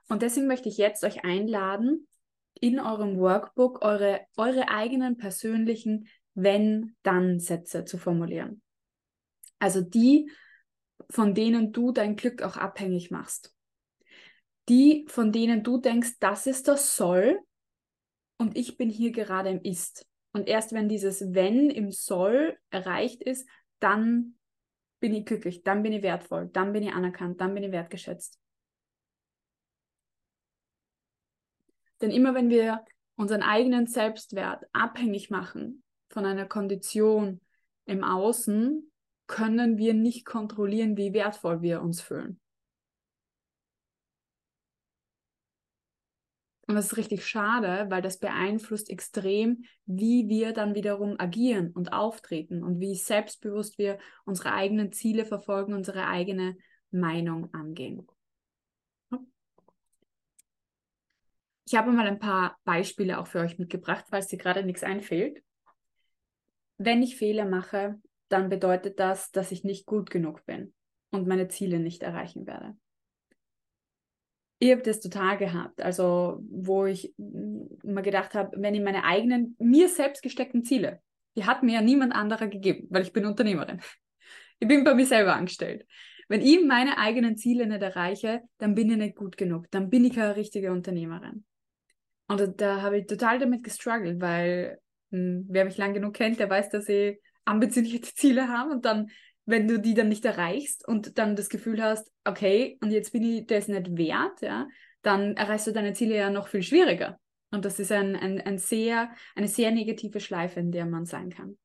Und 0.08 0.22
deswegen 0.22 0.48
möchte 0.48 0.68
ich 0.68 0.76
jetzt 0.76 1.04
euch 1.04 1.24
einladen, 1.24 2.08
in 2.54 2.80
eurem 2.80 3.18
Workbook 3.18 3.84
eure, 3.84 4.26
eure 4.36 4.68
eigenen 4.68 5.16
persönlichen 5.16 6.08
Wenn-Dann-Sätze 6.34 7.84
zu 7.84 7.98
formulieren. 7.98 8.62
Also 9.60 9.80
die, 9.80 10.28
von 11.08 11.36
denen 11.36 11.70
du 11.70 11.92
dein 11.92 12.16
Glück 12.16 12.42
auch 12.42 12.56
abhängig 12.56 13.12
machst. 13.12 13.54
Die, 14.68 15.06
von 15.08 15.30
denen 15.30 15.62
du 15.62 15.78
denkst, 15.78 16.14
das 16.18 16.48
ist 16.48 16.66
das 16.66 16.96
Soll 16.96 17.38
und 18.38 18.58
ich 18.58 18.76
bin 18.76 18.90
hier 18.90 19.12
gerade 19.12 19.50
im 19.50 19.62
Ist. 19.62 20.09
Und 20.32 20.48
erst 20.48 20.72
wenn 20.72 20.88
dieses 20.88 21.34
Wenn 21.34 21.70
im 21.70 21.90
Soll 21.90 22.58
erreicht 22.70 23.22
ist, 23.22 23.48
dann 23.80 24.36
bin 25.00 25.14
ich 25.14 25.24
glücklich, 25.24 25.62
dann 25.62 25.82
bin 25.82 25.92
ich 25.92 26.02
wertvoll, 26.02 26.48
dann 26.52 26.72
bin 26.72 26.82
ich 26.82 26.92
anerkannt, 26.92 27.40
dann 27.40 27.54
bin 27.54 27.64
ich 27.64 27.72
wertgeschätzt. 27.72 28.38
Denn 32.00 32.10
immer 32.10 32.34
wenn 32.34 32.48
wir 32.48 32.84
unseren 33.16 33.42
eigenen 33.42 33.86
Selbstwert 33.86 34.64
abhängig 34.72 35.30
machen 35.30 35.82
von 36.08 36.24
einer 36.24 36.46
Kondition 36.46 37.40
im 37.84 38.04
Außen, 38.04 38.90
können 39.26 39.78
wir 39.78 39.94
nicht 39.94 40.24
kontrollieren, 40.24 40.96
wie 40.96 41.12
wertvoll 41.12 41.62
wir 41.62 41.82
uns 41.82 42.00
fühlen. 42.00 42.40
Und 46.70 46.76
das 46.76 46.86
ist 46.86 46.96
richtig 46.98 47.26
schade, 47.26 47.86
weil 47.88 48.00
das 48.00 48.20
beeinflusst 48.20 48.90
extrem, 48.90 49.64
wie 49.86 50.28
wir 50.28 50.52
dann 50.52 50.76
wiederum 50.76 51.16
agieren 51.18 51.72
und 51.72 51.92
auftreten 51.92 52.62
und 52.62 52.78
wie 52.78 52.94
selbstbewusst 52.94 53.76
wir 53.76 53.98
unsere 54.24 54.52
eigenen 54.52 54.92
Ziele 54.92 55.24
verfolgen, 55.24 55.74
unsere 55.74 56.06
eigene 56.06 56.56
Meinung 56.92 57.52
angehen. 57.52 58.06
Ich 61.66 61.74
habe 61.74 61.90
mal 61.90 62.06
ein 62.06 62.20
paar 62.20 62.56
Beispiele 62.62 63.18
auch 63.18 63.26
für 63.26 63.40
euch 63.40 63.58
mitgebracht, 63.58 64.04
falls 64.08 64.28
dir 64.28 64.38
gerade 64.38 64.62
nichts 64.62 64.84
einfällt. 64.84 65.42
Wenn 66.78 67.02
ich 67.02 67.16
Fehler 67.16 67.46
mache, 67.46 68.00
dann 68.28 68.48
bedeutet 68.48 69.00
das, 69.00 69.32
dass 69.32 69.50
ich 69.50 69.64
nicht 69.64 69.86
gut 69.86 70.08
genug 70.08 70.46
bin 70.46 70.72
und 71.10 71.26
meine 71.26 71.48
Ziele 71.48 71.80
nicht 71.80 72.04
erreichen 72.04 72.46
werde 72.46 72.76
ich 74.60 74.70
habe 74.70 74.82
das 74.82 75.00
total 75.00 75.38
gehabt. 75.38 75.80
Also, 75.82 76.38
wo 76.50 76.84
ich 76.84 77.14
mir 77.16 78.02
gedacht 78.02 78.34
habe, 78.34 78.56
wenn 78.60 78.74
ich 78.74 78.82
meine 78.82 79.04
eigenen, 79.04 79.56
mir 79.58 79.88
selbst 79.88 80.22
gesteckten 80.22 80.64
Ziele, 80.64 81.00
die 81.34 81.46
hat 81.46 81.62
mir 81.62 81.74
ja 81.74 81.80
niemand 81.80 82.14
anderer 82.14 82.46
gegeben, 82.46 82.86
weil 82.90 83.02
ich 83.02 83.12
bin 83.12 83.24
Unternehmerin. 83.24 83.80
Ich 84.58 84.68
bin 84.68 84.84
bei 84.84 84.94
mir 84.94 85.06
selber 85.06 85.34
angestellt. 85.34 85.86
Wenn 86.28 86.42
ich 86.42 86.62
meine 86.62 86.98
eigenen 86.98 87.38
Ziele 87.38 87.66
nicht 87.66 87.80
erreiche, 87.80 88.42
dann 88.58 88.74
bin 88.74 88.90
ich 88.90 88.98
nicht 88.98 89.16
gut 89.16 89.38
genug. 89.38 89.70
Dann 89.70 89.88
bin 89.88 90.04
ich 90.04 90.14
keine 90.14 90.36
richtige 90.36 90.70
Unternehmerin. 90.70 91.44
Und 92.28 92.40
da, 92.40 92.46
da 92.46 92.82
habe 92.82 92.98
ich 92.98 93.06
total 93.06 93.38
damit 93.38 93.64
gestruggelt, 93.64 94.20
weil 94.20 94.78
mh, 95.10 95.18
hm, 95.18 95.46
wer 95.48 95.64
mich 95.64 95.78
lang 95.78 95.94
genug 95.94 96.12
kennt, 96.12 96.38
der 96.38 96.50
weiß, 96.50 96.68
dass 96.68 96.86
ich 96.90 97.18
ambitionierte 97.46 98.10
Ziele 98.14 98.48
habe 98.48 98.70
und 98.70 98.84
dann 98.84 99.10
wenn 99.50 99.68
du 99.68 99.78
die 99.78 99.94
dann 99.94 100.08
nicht 100.08 100.24
erreichst 100.24 100.86
und 100.86 101.18
dann 101.18 101.36
das 101.36 101.48
Gefühl 101.48 101.82
hast, 101.82 102.10
okay, 102.24 102.78
und 102.80 102.90
jetzt 102.90 103.12
bin 103.12 103.22
ich 103.22 103.46
das 103.46 103.68
nicht 103.68 103.96
wert, 103.96 104.40
ja, 104.40 104.68
dann 105.02 105.36
erreichst 105.36 105.66
du 105.66 105.72
deine 105.72 105.92
Ziele 105.92 106.16
ja 106.16 106.30
noch 106.30 106.48
viel 106.48 106.62
schwieriger. 106.62 107.18
Und 107.50 107.64
das 107.64 107.80
ist 107.80 107.90
ein, 107.90 108.16
ein, 108.16 108.40
ein 108.40 108.58
sehr, 108.58 109.10
eine 109.34 109.48
sehr 109.48 109.70
negative 109.72 110.20
Schleife, 110.20 110.60
in 110.60 110.70
der 110.70 110.86
man 110.86 111.04
sein 111.04 111.30
kann. 111.30 111.58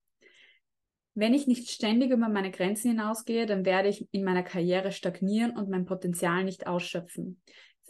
Wenn 1.13 1.33
ich 1.33 1.47
nicht 1.47 1.69
ständig 1.69 2.11
über 2.11 2.27
meine 2.27 2.51
Grenzen 2.51 2.91
hinausgehe, 2.91 3.45
dann 3.45 3.63
werde 3.65 3.87
ich 3.89 4.07
in 4.11 4.23
meiner 4.23 4.43
Karriere 4.43 4.91
stagnieren 4.91 5.51
und 5.51 5.69
mein 5.69 5.85
Potenzial 5.85 6.43
nicht 6.43 6.67
ausschöpfen. 6.67 7.41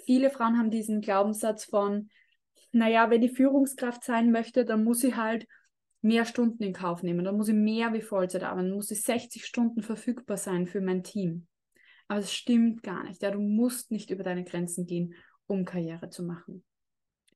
Viele 0.06 0.30
Frauen 0.30 0.58
haben 0.58 0.70
diesen 0.70 1.02
Glaubenssatz 1.02 1.66
von, 1.66 2.10
naja, 2.72 3.10
wenn 3.10 3.24
ich 3.24 3.32
Führungskraft 3.32 4.04
sein 4.04 4.32
möchte, 4.32 4.66
dann 4.66 4.84
muss 4.84 5.04
ich 5.04 5.16
halt 5.16 5.48
mehr 6.06 6.26
Stunden 6.26 6.64
in 6.64 6.74
Kauf 6.74 7.04
nehmen, 7.04 7.26
dann 7.26 7.36
muss 7.36 7.50
ich 7.50 7.56
mehr 7.56 7.92
wie 7.94 8.02
Vollzeit 8.02 8.44
arbeiten, 8.44 8.70
dann 8.70 8.78
muss 8.78 8.92
ich 8.92 9.02
60 9.02 9.44
Stunden 9.44 9.82
verfügbar 9.82 10.38
sein 10.38 10.68
für 10.68 10.80
mein 10.80 11.04
Team. 11.04 11.48
Aber 12.08 12.20
das 12.20 12.32
stimmt 12.32 12.84
gar 12.84 13.04
nicht. 13.04 13.24
Ja, 13.24 13.32
du 13.32 13.40
musst 13.40 13.92
nicht 13.92 14.12
über 14.12 14.24
deine 14.24 14.44
Grenzen 14.44 14.86
gehen, 14.86 15.16
um 15.48 15.66
Karriere 15.66 16.10
zu 16.10 16.24
machen. 16.24 16.64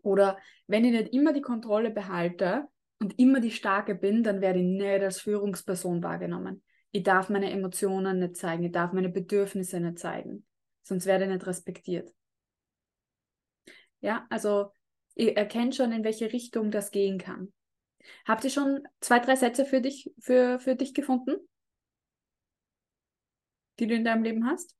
Oder 0.03 0.37
wenn 0.67 0.85
ich 0.85 0.91
nicht 0.91 1.13
immer 1.13 1.33
die 1.33 1.41
Kontrolle 1.41 1.89
behalte 1.89 2.67
und 2.99 3.17
immer 3.17 3.39
die 3.39 3.51
Starke 3.51 3.95
bin, 3.95 4.23
dann 4.23 4.39
werde 4.39 4.59
ich 4.59 4.65
nicht 4.65 5.01
als 5.01 5.19
Führungsperson 5.19 6.03
wahrgenommen. 6.03 6.63
Ich 6.91 7.03
darf 7.03 7.29
meine 7.29 7.51
Emotionen 7.51 8.19
nicht 8.19 8.37
zeigen, 8.37 8.63
ich 8.63 8.71
darf 8.71 8.93
meine 8.93 9.09
Bedürfnisse 9.09 9.79
nicht 9.79 9.99
zeigen, 9.99 10.45
sonst 10.83 11.05
werde 11.07 11.25
ich 11.25 11.31
nicht 11.31 11.47
respektiert. 11.47 12.13
Ja, 14.01 14.25
also 14.29 14.71
ihr 15.15 15.35
erkennt 15.35 15.75
schon, 15.75 15.91
in 15.91 16.03
welche 16.03 16.31
Richtung 16.31 16.71
das 16.71 16.91
gehen 16.91 17.17
kann. 17.17 17.51
Habt 18.25 18.43
ihr 18.43 18.49
schon 18.49 18.87
zwei, 19.01 19.19
drei 19.19 19.35
Sätze 19.35 19.65
für 19.65 19.81
dich, 19.81 20.11
für, 20.19 20.59
für 20.59 20.75
dich 20.75 20.93
gefunden, 20.93 21.35
die 23.79 23.87
du 23.87 23.95
in 23.95 24.03
deinem 24.03 24.23
Leben 24.23 24.45
hast? 24.45 24.75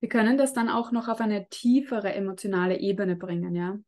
Wir 0.00 0.08
können 0.08 0.38
das 0.38 0.52
dann 0.52 0.68
auch 0.68 0.92
noch 0.92 1.08
auf 1.08 1.20
eine 1.20 1.48
tiefere 1.48 2.12
emotionale 2.12 2.78
Ebene 2.78 3.16
bringen, 3.16 3.54
ja. 3.56 3.78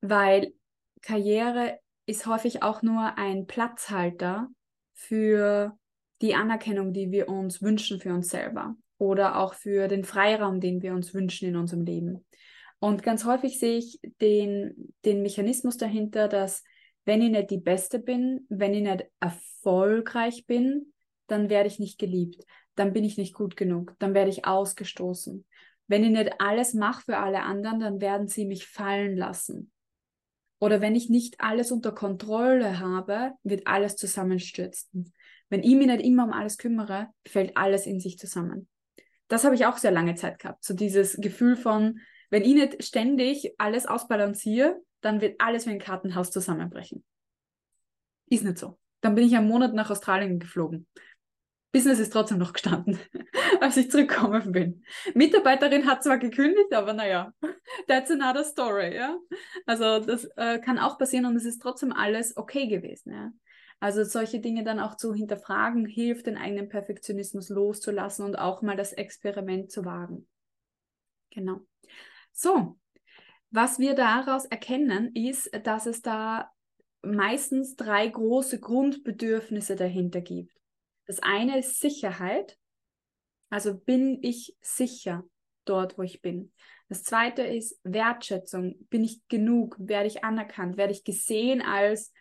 weil 0.00 0.52
Karriere 1.00 1.78
ist 2.06 2.26
häufig 2.26 2.62
auch 2.62 2.82
nur 2.82 3.16
ein 3.16 3.46
Platzhalter 3.46 4.48
für 4.92 5.78
die 6.20 6.34
Anerkennung, 6.34 6.92
die 6.92 7.10
wir 7.10 7.28
uns 7.28 7.62
wünschen 7.62 8.00
für 8.00 8.12
uns 8.12 8.28
selber 8.28 8.76
oder 8.98 9.38
auch 9.38 9.54
für 9.54 9.88
den 9.88 10.04
Freiraum, 10.04 10.60
den 10.60 10.82
wir 10.82 10.92
uns 10.92 11.14
wünschen 11.14 11.48
in 11.48 11.56
unserem 11.56 11.84
Leben. 11.84 12.26
Und 12.80 13.02
ganz 13.02 13.24
häufig 13.24 13.58
sehe 13.58 13.78
ich 13.78 14.00
den, 14.20 14.92
den 15.04 15.22
Mechanismus 15.22 15.76
dahinter, 15.76 16.28
dass 16.28 16.64
wenn 17.04 17.22
ich 17.22 17.30
nicht 17.30 17.50
die 17.50 17.58
Beste 17.58 17.98
bin, 17.98 18.46
wenn 18.48 18.74
ich 18.74 18.82
nicht 18.82 19.04
erfolgreich 19.20 20.46
bin, 20.46 20.92
dann 21.26 21.50
werde 21.50 21.68
ich 21.68 21.78
nicht 21.78 21.98
geliebt, 21.98 22.44
dann 22.74 22.92
bin 22.92 23.04
ich 23.04 23.18
nicht 23.18 23.34
gut 23.34 23.56
genug, 23.56 23.94
dann 23.98 24.14
werde 24.14 24.30
ich 24.30 24.46
ausgestoßen. 24.46 25.44
Wenn 25.86 26.04
ich 26.04 26.10
nicht 26.10 26.32
alles 26.40 26.72
mache 26.72 27.02
für 27.04 27.18
alle 27.18 27.42
anderen, 27.42 27.80
dann 27.80 28.00
werden 28.00 28.28
sie 28.28 28.46
mich 28.46 28.66
fallen 28.66 29.16
lassen. 29.16 29.70
Oder 30.58 30.80
wenn 30.80 30.94
ich 30.94 31.08
nicht 31.08 31.40
alles 31.40 31.72
unter 31.72 31.92
Kontrolle 31.92 32.80
habe, 32.80 33.32
wird 33.42 33.66
alles 33.66 33.96
zusammenstürzen. 33.96 35.12
Wenn 35.48 35.62
ich 35.62 35.74
mich 35.74 35.86
nicht 35.86 36.04
immer 36.04 36.24
um 36.24 36.32
alles 36.32 36.58
kümmere, 36.58 37.08
fällt 37.26 37.56
alles 37.56 37.86
in 37.86 37.98
sich 37.98 38.18
zusammen. 38.18 38.68
Das 39.28 39.44
habe 39.44 39.54
ich 39.54 39.66
auch 39.66 39.78
sehr 39.78 39.90
lange 39.90 40.14
Zeit 40.14 40.38
gehabt. 40.38 40.64
So 40.64 40.74
dieses 40.74 41.16
Gefühl 41.16 41.56
von, 41.56 42.00
wenn 42.30 42.42
ich 42.42 42.54
nicht 42.54 42.84
ständig 42.84 43.54
alles 43.58 43.86
ausbalanciere, 43.86 44.80
dann 45.00 45.20
wird 45.20 45.40
alles 45.40 45.66
wie 45.66 45.70
ein 45.70 45.78
Kartenhaus 45.78 46.30
zusammenbrechen. 46.30 47.04
Ist 48.28 48.44
nicht 48.44 48.58
so. 48.58 48.78
Dann 49.00 49.14
bin 49.14 49.26
ich 49.26 49.36
einen 49.36 49.48
Monat 49.48 49.74
nach 49.74 49.90
Australien 49.90 50.38
geflogen. 50.38 50.86
Business 51.72 52.00
ist 52.00 52.12
trotzdem 52.12 52.38
noch 52.38 52.52
gestanden, 52.52 52.98
als 53.60 53.76
ich 53.76 53.90
zurückgekommen 53.90 54.50
bin. 54.50 54.84
Mitarbeiterin 55.14 55.86
hat 55.86 56.02
zwar 56.02 56.18
gekündigt, 56.18 56.72
aber 56.72 56.92
naja, 56.92 57.32
that's 57.86 58.10
another 58.10 58.44
story, 58.44 58.94
ja. 58.94 59.16
Also 59.66 60.00
das 60.00 60.24
äh, 60.36 60.58
kann 60.58 60.78
auch 60.78 60.98
passieren 60.98 61.26
und 61.26 61.36
es 61.36 61.44
ist 61.44 61.60
trotzdem 61.60 61.92
alles 61.92 62.36
okay 62.36 62.66
gewesen, 62.66 63.12
ja. 63.12 63.30
Also 63.78 64.04
solche 64.04 64.40
Dinge 64.40 64.62
dann 64.62 64.78
auch 64.78 64.96
zu 64.96 65.14
hinterfragen, 65.14 65.86
hilft 65.86 66.26
den 66.26 66.36
eigenen 66.36 66.68
Perfektionismus 66.68 67.48
loszulassen 67.48 68.26
und 68.26 68.36
auch 68.36 68.60
mal 68.62 68.76
das 68.76 68.92
Experiment 68.92 69.70
zu 69.70 69.84
wagen. 69.86 70.28
Genau. 71.30 71.60
So, 72.32 72.78
was 73.50 73.78
wir 73.78 73.94
daraus 73.94 74.44
erkennen, 74.44 75.14
ist, 75.14 75.50
dass 75.64 75.86
es 75.86 76.02
da 76.02 76.50
meistens 77.02 77.76
drei 77.76 78.06
große 78.06 78.60
Grundbedürfnisse 78.60 79.76
dahinter 79.76 80.20
gibt. 80.20 80.52
Das 81.06 81.20
eine 81.20 81.58
ist 81.58 81.80
Sicherheit, 81.80 82.56
also 83.48 83.76
bin 83.76 84.22
ich 84.22 84.56
sicher 84.60 85.24
dort, 85.64 85.98
wo 85.98 86.02
ich 86.02 86.22
bin. 86.22 86.52
Das 86.88 87.02
zweite 87.02 87.42
ist 87.42 87.78
Wertschätzung, 87.82 88.76
bin 88.88 89.04
ich 89.04 89.26
genug, 89.28 89.76
werde 89.78 90.06
ich 90.06 90.24
anerkannt, 90.24 90.76
werde 90.76 90.92
ich 90.92 91.04
gesehen 91.04 91.62
als 91.62 92.12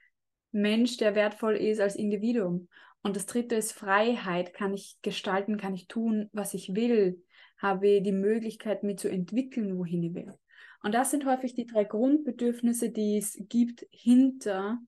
Mensch, 0.52 0.98
der 0.98 1.16
wertvoll 1.16 1.56
ist, 1.56 1.80
als 1.80 1.96
Individuum. 1.96 2.70
Und 3.02 3.16
das 3.16 3.26
dritte 3.26 3.56
ist 3.56 3.72
Freiheit, 3.72 4.54
kann 4.54 4.74
ich 4.74 4.98
gestalten, 5.02 5.58
kann 5.58 5.74
ich 5.74 5.88
tun, 5.88 6.30
was 6.34 6.54
ich 6.54 6.76
will, 6.76 7.24
habe 7.60 8.02
die 8.02 8.12
Möglichkeit, 8.12 8.84
mich 8.84 8.98
zu 8.98 9.10
entwickeln, 9.10 9.78
wohin 9.78 10.04
ich 10.04 10.14
will. 10.14 10.34
Und 10.82 10.94
das 10.94 11.12
sind 11.12 11.26
häufig 11.26 11.54
die 11.54 11.66
drei 11.66 11.84
Grundbedürfnisse, 11.84 12.90
die 12.90 13.18
es 13.18 13.38
gibt 13.50 13.86
hinter, 13.92 14.80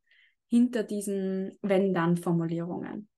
hinter 0.47 0.83
diesen 0.83 1.57
Wenn-Dann-Formulierungen. 1.61 3.09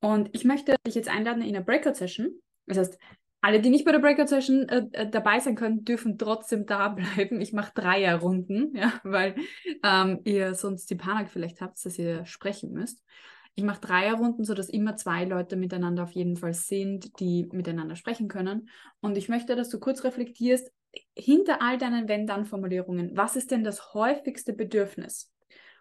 Und 0.00 0.30
ich 0.32 0.44
möchte 0.44 0.76
dich 0.86 0.94
jetzt 0.94 1.08
einladen 1.08 1.42
in 1.42 1.56
eine 1.56 1.64
Breakout-Session. 1.64 2.30
Das 2.66 2.78
heißt, 2.78 2.98
alle, 3.40 3.60
die 3.60 3.70
nicht 3.70 3.84
bei 3.84 3.92
der 3.92 3.98
Breakout-Session 3.98 4.68
äh, 4.68 4.86
äh 4.92 5.10
dabei 5.10 5.40
sein 5.40 5.56
können, 5.56 5.84
dürfen 5.84 6.18
trotzdem 6.18 6.66
da 6.66 6.88
bleiben. 7.16 7.40
Ich 7.40 7.52
mache 7.52 7.72
Dreierrunden, 7.74 8.76
ja, 8.76 9.00
weil 9.02 9.34
ähm, 9.82 10.20
ihr 10.24 10.54
sonst 10.54 10.90
die 10.90 10.96
Panik 10.96 11.30
vielleicht 11.30 11.60
habt, 11.60 11.84
dass 11.84 11.98
ihr 11.98 12.24
sprechen 12.24 12.72
müsst. 12.72 13.02
Ich 13.58 13.64
mache 13.64 13.80
Dreierrunden, 13.80 14.44
sodass 14.44 14.68
immer 14.68 14.94
zwei 14.94 15.24
Leute 15.24 15.56
miteinander 15.56 16.04
auf 16.04 16.12
jeden 16.12 16.36
Fall 16.36 16.54
sind, 16.54 17.18
die 17.18 17.48
miteinander 17.50 17.96
sprechen 17.96 18.28
können. 18.28 18.68
Und 19.00 19.18
ich 19.18 19.28
möchte, 19.28 19.56
dass 19.56 19.68
du 19.68 19.80
kurz 19.80 20.04
reflektierst, 20.04 20.70
hinter 21.16 21.60
all 21.60 21.76
deinen 21.76 22.06
Wenn-Dann-Formulierungen, 22.06 23.16
was 23.16 23.34
ist 23.34 23.50
denn 23.50 23.64
das 23.64 23.94
häufigste 23.94 24.52
Bedürfnis? 24.52 25.32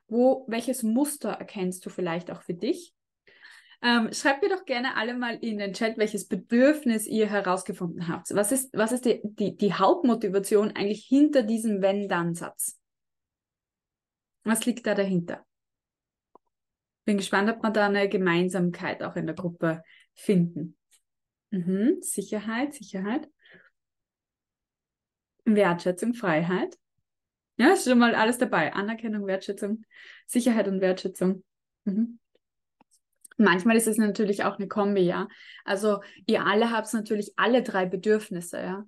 Wo, 0.07 0.43
welches 0.47 0.81
Muster 0.81 1.29
erkennst 1.29 1.85
du 1.85 1.91
vielleicht 1.91 2.31
auch 2.31 2.41
für 2.41 2.55
dich? 2.55 2.95
Ähm, 3.83 4.11
schreibt 4.11 4.41
mir 4.41 4.49
doch 4.49 4.65
gerne 4.65 4.95
alle 4.95 5.13
mal 5.13 5.35
in 5.35 5.59
den 5.59 5.73
Chat, 5.73 5.99
welches 5.99 6.27
Bedürfnis 6.27 7.05
ihr 7.05 7.27
herausgefunden 7.27 8.07
habt. 8.07 8.33
Was 8.33 8.51
ist, 8.51 8.75
was 8.75 8.91
ist 8.91 9.05
die, 9.05 9.21
die, 9.23 9.55
die 9.55 9.73
Hauptmotivation 9.75 10.71
eigentlich 10.75 11.05
hinter 11.05 11.43
diesem 11.43 11.83
Wenn-Dann-Satz? 11.83 12.79
Was 14.45 14.65
liegt 14.65 14.87
da 14.87 14.95
dahinter? 14.95 15.46
Bin 17.07 17.15
gespannt, 17.15 17.49
ob 17.49 17.63
wir 17.63 17.69
da 17.69 17.85
eine 17.85 18.09
Gemeinsamkeit 18.09 19.01
auch 19.01 19.15
in 19.15 19.27
der 19.27 19.35
Gruppe 19.35 19.81
finden. 20.13 20.75
Mhm. 21.51 21.99
Sicherheit, 22.01 22.73
Sicherheit. 22.73 23.29
Wertschätzung, 25.45 26.13
Freiheit. 26.13 26.77
Ja, 27.55 27.71
ist 27.71 27.87
schon 27.87 27.97
mal 27.97 28.13
alles 28.13 28.39
dabei. 28.39 28.73
Anerkennung, 28.73 29.25
Wertschätzung, 29.25 29.85
Sicherheit 30.25 30.67
und 30.67 30.81
Wertschätzung. 30.81 31.45
Mhm. 31.85 32.19
Manchmal 33.37 33.77
ist 33.77 33.87
es 33.87 33.95
natürlich 33.95 34.43
auch 34.43 34.57
eine 34.57 34.67
Kombi, 34.67 35.03
ja. 35.03 35.29
Also 35.63 36.01
ihr 36.25 36.45
alle 36.45 36.71
habt 36.71 36.93
natürlich 36.93 37.31
alle 37.37 37.63
drei 37.63 37.85
Bedürfnisse, 37.85 38.57
ja. 38.57 38.85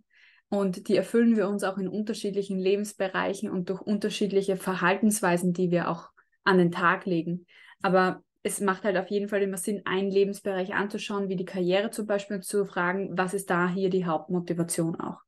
Und 0.50 0.90
die 0.90 0.98
erfüllen 0.98 1.38
wir 1.38 1.48
uns 1.48 1.64
auch 1.64 1.78
in 1.78 1.88
unterschiedlichen 1.88 2.60
Lebensbereichen 2.60 3.50
und 3.50 3.70
durch 3.70 3.80
unterschiedliche 3.80 4.58
Verhaltensweisen, 4.58 5.54
die 5.54 5.72
wir 5.72 5.90
auch 5.90 6.10
an 6.44 6.58
den 6.58 6.74
Tag 6.74 7.06
legen. 7.06 7.46
Aber 7.82 8.24
es 8.44 8.62
macht 8.62 8.84
halt 8.84 8.98
auf 8.98 9.08
jeden 9.08 9.28
Fall 9.28 9.42
immer 9.42 9.58
Sinn, 9.58 9.82
einen 9.86 10.10
Lebensbereich 10.10 10.74
anzuschauen, 10.74 11.30
wie 11.30 11.36
die 11.36 11.46
Karriere 11.46 11.92
zum 11.92 12.06
Beispiel, 12.06 12.38
und 12.38 12.44
zu 12.44 12.66
fragen, 12.66 13.18
was 13.18 13.34
ist 13.34 13.50
da 13.50 13.68
hier 13.70 13.90
die 13.90 14.06
Hauptmotivation 14.06 15.00
auch. 15.00 15.20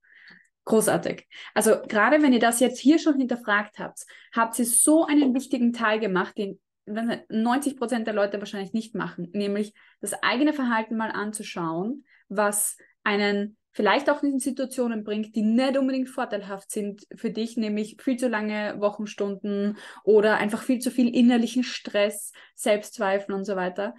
Großartig. 0.66 1.28
Also 1.54 1.82
gerade 1.88 2.22
wenn 2.22 2.34
ihr 2.34 2.40
das 2.40 2.60
jetzt 2.60 2.80
hier 2.80 3.00
schon 3.00 3.18
hinterfragt 3.18 3.80
habt, 3.80 4.06
habt 4.34 4.58
ihr 4.60 4.66
so 4.66 5.06
einen 5.06 5.34
wichtigen 5.34 5.74
Teil 5.74 6.00
gemacht, 6.00 6.38
den 6.38 6.60
90 6.86 7.78
Prozent 7.78 8.08
der 8.08 8.14
Leute 8.14 8.40
wahrscheinlich 8.40 8.74
nicht 8.74 8.96
machen, 8.96 9.30
nämlich 9.34 9.74
das 10.02 10.14
eigene 10.24 10.54
Verhalten 10.54 10.98
mal 10.98 11.12
anzuschauen, 11.12 12.06
was 12.28 12.78
einen 13.04 13.58
vielleicht 13.72 14.10
auch 14.10 14.22
in 14.24 14.40
Situationen 14.40 15.04
bringt, 15.04 15.36
die 15.36 15.44
nicht 15.44 15.78
unbedingt 15.78 16.10
vorteilhaft 16.10 16.72
sind 16.72 17.08
für 17.16 17.32
dich, 17.32 17.58
nämlich 17.58 17.98
viel 18.02 18.18
zu 18.18 18.28
lange 18.28 18.80
Wochenstunden 18.80 19.78
oder 20.04 20.38
einfach 20.38 20.62
viel 20.62 20.80
zu 20.80 20.92
viel 20.92 21.14
innerlichen 21.16 21.64
Stress, 21.64 22.34
Selbstzweifel 22.56 23.34
und 23.34 23.46
so 23.46 23.56
weiter. 23.56 23.96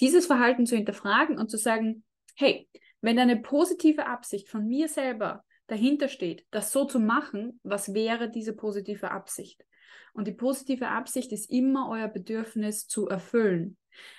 Dieses 0.00 0.26
Verhalten 0.26 0.66
zu 0.66 0.76
hinterfragen 0.76 1.38
und 1.38 1.50
zu 1.50 1.58
sagen, 1.58 2.04
hey, 2.34 2.68
wenn 3.02 3.18
eine 3.18 3.36
positive 3.36 4.06
Absicht 4.06 4.48
von 4.48 4.66
mir 4.66 4.88
selber 4.88 5.44
dahinter 5.66 6.08
steht, 6.08 6.44
das 6.50 6.72
so 6.72 6.84
zu 6.84 6.98
machen, 6.98 7.60
was 7.62 7.94
wäre 7.94 8.30
diese 8.30 8.54
positive 8.54 9.10
Absicht? 9.10 9.64
Und 10.12 10.26
die 10.26 10.32
positive 10.32 10.88
Absicht 10.88 11.32
ist 11.32 11.50
immer 11.50 11.88
euer 11.88 12.08
Bedürfnis 12.08 12.88
zu 12.88 13.08
erfüllen, 13.08 13.76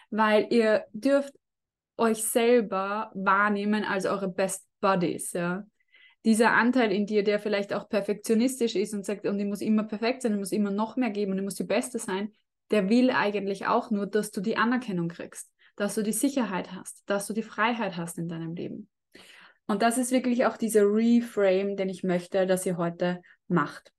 weil 0.10 0.48
ihr 0.52 0.86
dürft 0.94 1.34
euch 1.98 2.24
selber 2.24 3.12
wahrnehmen 3.14 3.84
als 3.84 4.06
eure 4.06 4.30
Best 4.30 4.70
Buddies, 4.82 5.34
ja. 5.34 5.65
Dieser 6.26 6.52
Anteil 6.52 6.91
in 6.91 7.08
dir, 7.08 7.24
der 7.24 7.39
vielleicht 7.39 7.74
auch 7.74 7.89
perfektionistisch 7.89 8.76
ist 8.76 8.94
und 8.94 9.06
sagt, 9.06 9.26
und 9.26 9.39
ich 9.39 9.46
muss 9.46 9.62
immer 9.62 9.84
perfekt 9.84 10.22
sein, 10.22 10.34
ich 10.34 10.39
muss 10.39 10.52
immer 10.52 10.70
noch 10.70 10.96
mehr 10.96 11.10
geben 11.10 11.32
und 11.32 11.39
ich 11.39 11.44
muss 11.44 11.56
die 11.56 11.63
Beste 11.63 11.98
sein, 11.98 12.32
der 12.70 12.89
will 12.89 13.10
eigentlich 13.10 13.65
auch 13.65 13.89
nur, 13.89 14.06
dass 14.06 14.32
du 14.32 14.41
die 14.41 14.58
Anerkennung 14.58 15.08
kriegst, 15.08 15.52
dass 15.76 15.96
du 15.96 16.04
die 16.04 16.12
Sicherheit 16.12 16.74
hast, 16.74 17.04
dass 17.08 17.26
du 17.26 17.34
die 17.34 17.44
Freiheit 17.44 17.98
hast 17.98 18.17
in 18.17 18.30
deinem 18.30 18.54
Leben. 18.54 18.88
Und 19.67 19.82
das 19.82 19.98
ist 19.98 20.12
wirklich 20.12 20.46
auch 20.46 20.58
dieser 20.58 20.84
Reframe, 20.84 21.76
den 21.76 21.89
ich 21.89 22.04
möchte, 22.04 22.46
dass 22.46 22.65
ihr 22.65 22.78
heute 22.78 23.22
macht. 23.48 23.91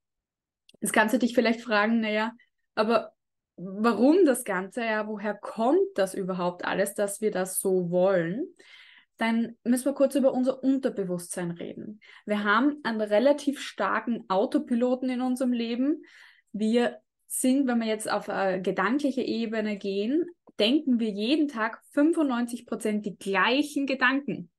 Jetzt 0.79 0.93
kannst 0.93 1.13
du 1.13 1.19
dich 1.19 1.33
vielleicht 1.33 1.61
fragen, 1.61 1.99
naja, 1.99 2.31
aber 2.75 3.13
warum 3.55 4.25
das 4.25 4.43
Ganze? 4.43 4.81
Ja, 4.81 5.07
woher 5.07 5.33
kommt 5.33 5.87
das 5.95 6.13
überhaupt 6.13 6.65
alles, 6.65 6.93
dass 6.93 7.21
wir 7.21 7.31
das 7.31 7.59
so 7.59 7.89
wollen? 7.89 8.45
Dann 9.23 9.55
müssen 9.63 9.85
wir 9.85 9.93
kurz 9.93 10.15
über 10.15 10.33
unser 10.33 10.61
Unterbewusstsein 10.61 11.51
reden. 11.51 12.01
Wir 12.25 12.43
haben 12.43 12.81
einen 12.83 12.99
relativ 12.99 13.61
starken 13.61 14.25
Autopiloten 14.27 15.09
in 15.09 15.21
unserem 15.21 15.53
Leben. 15.53 16.03
Wir 16.51 16.97
sind, 17.27 17.65
wenn 17.65 17.79
wir 17.79 17.87
jetzt 17.87 18.11
auf 18.11 18.27
eine 18.27 18.61
gedankliche 18.61 19.21
Ebene 19.21 19.77
gehen, 19.77 20.25
denken 20.59 20.99
wir 20.99 21.09
jeden 21.09 21.47
Tag 21.47 21.81
95 21.93 22.65
Prozent 22.65 23.05
die 23.05 23.15
gleichen 23.15 23.87
Gedanken 23.87 24.51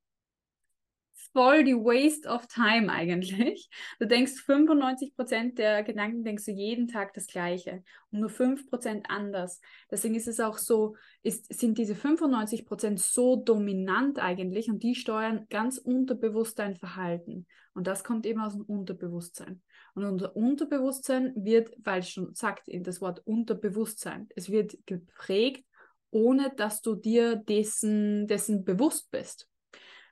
voll 1.35 1.65
die 1.65 1.75
Waste 1.75 2.29
of 2.29 2.47
Time 2.47 2.89
eigentlich. 2.89 3.69
Du 3.99 4.07
denkst 4.07 4.41
95 4.45 5.15
Prozent 5.15 5.57
der 5.57 5.83
Gedanken 5.83 6.23
denkst 6.23 6.45
du 6.45 6.51
jeden 6.51 6.87
Tag 6.87 7.13
das 7.13 7.27
Gleiche 7.27 7.83
und 8.11 8.21
nur 8.21 8.29
5 8.29 8.69
Prozent 8.69 9.09
anders. 9.09 9.59
Deswegen 9.91 10.15
ist 10.15 10.29
es 10.29 10.39
auch 10.39 10.57
so, 10.57 10.95
ist, 11.23 11.53
sind 11.53 11.77
diese 11.77 11.93
95 11.93 12.65
Prozent 12.65 13.01
so 13.01 13.35
dominant 13.35 14.17
eigentlich 14.17 14.69
und 14.69 14.81
die 14.81 14.95
steuern 14.95 15.45
ganz 15.49 15.77
unterbewusst 15.77 16.57
dein 16.57 16.77
Verhalten. 16.77 17.47
Und 17.73 17.85
das 17.85 18.05
kommt 18.05 18.25
eben 18.25 18.39
aus 18.39 18.53
dem 18.53 18.63
Unterbewusstsein. 18.63 19.61
Und 19.93 20.05
unser 20.05 20.37
Unterbewusstsein 20.37 21.33
wird, 21.35 21.75
weil 21.83 21.99
es 21.99 22.09
schon 22.09 22.33
sagt, 22.33 22.69
das 22.69 23.01
Wort 23.01 23.21
Unterbewusstsein, 23.25 24.29
es 24.37 24.49
wird 24.49 24.77
geprägt, 24.85 25.65
ohne 26.11 26.53
dass 26.55 26.81
du 26.81 26.95
dir 26.95 27.35
dessen, 27.35 28.25
dessen 28.27 28.63
bewusst 28.63 29.11
bist. 29.11 29.49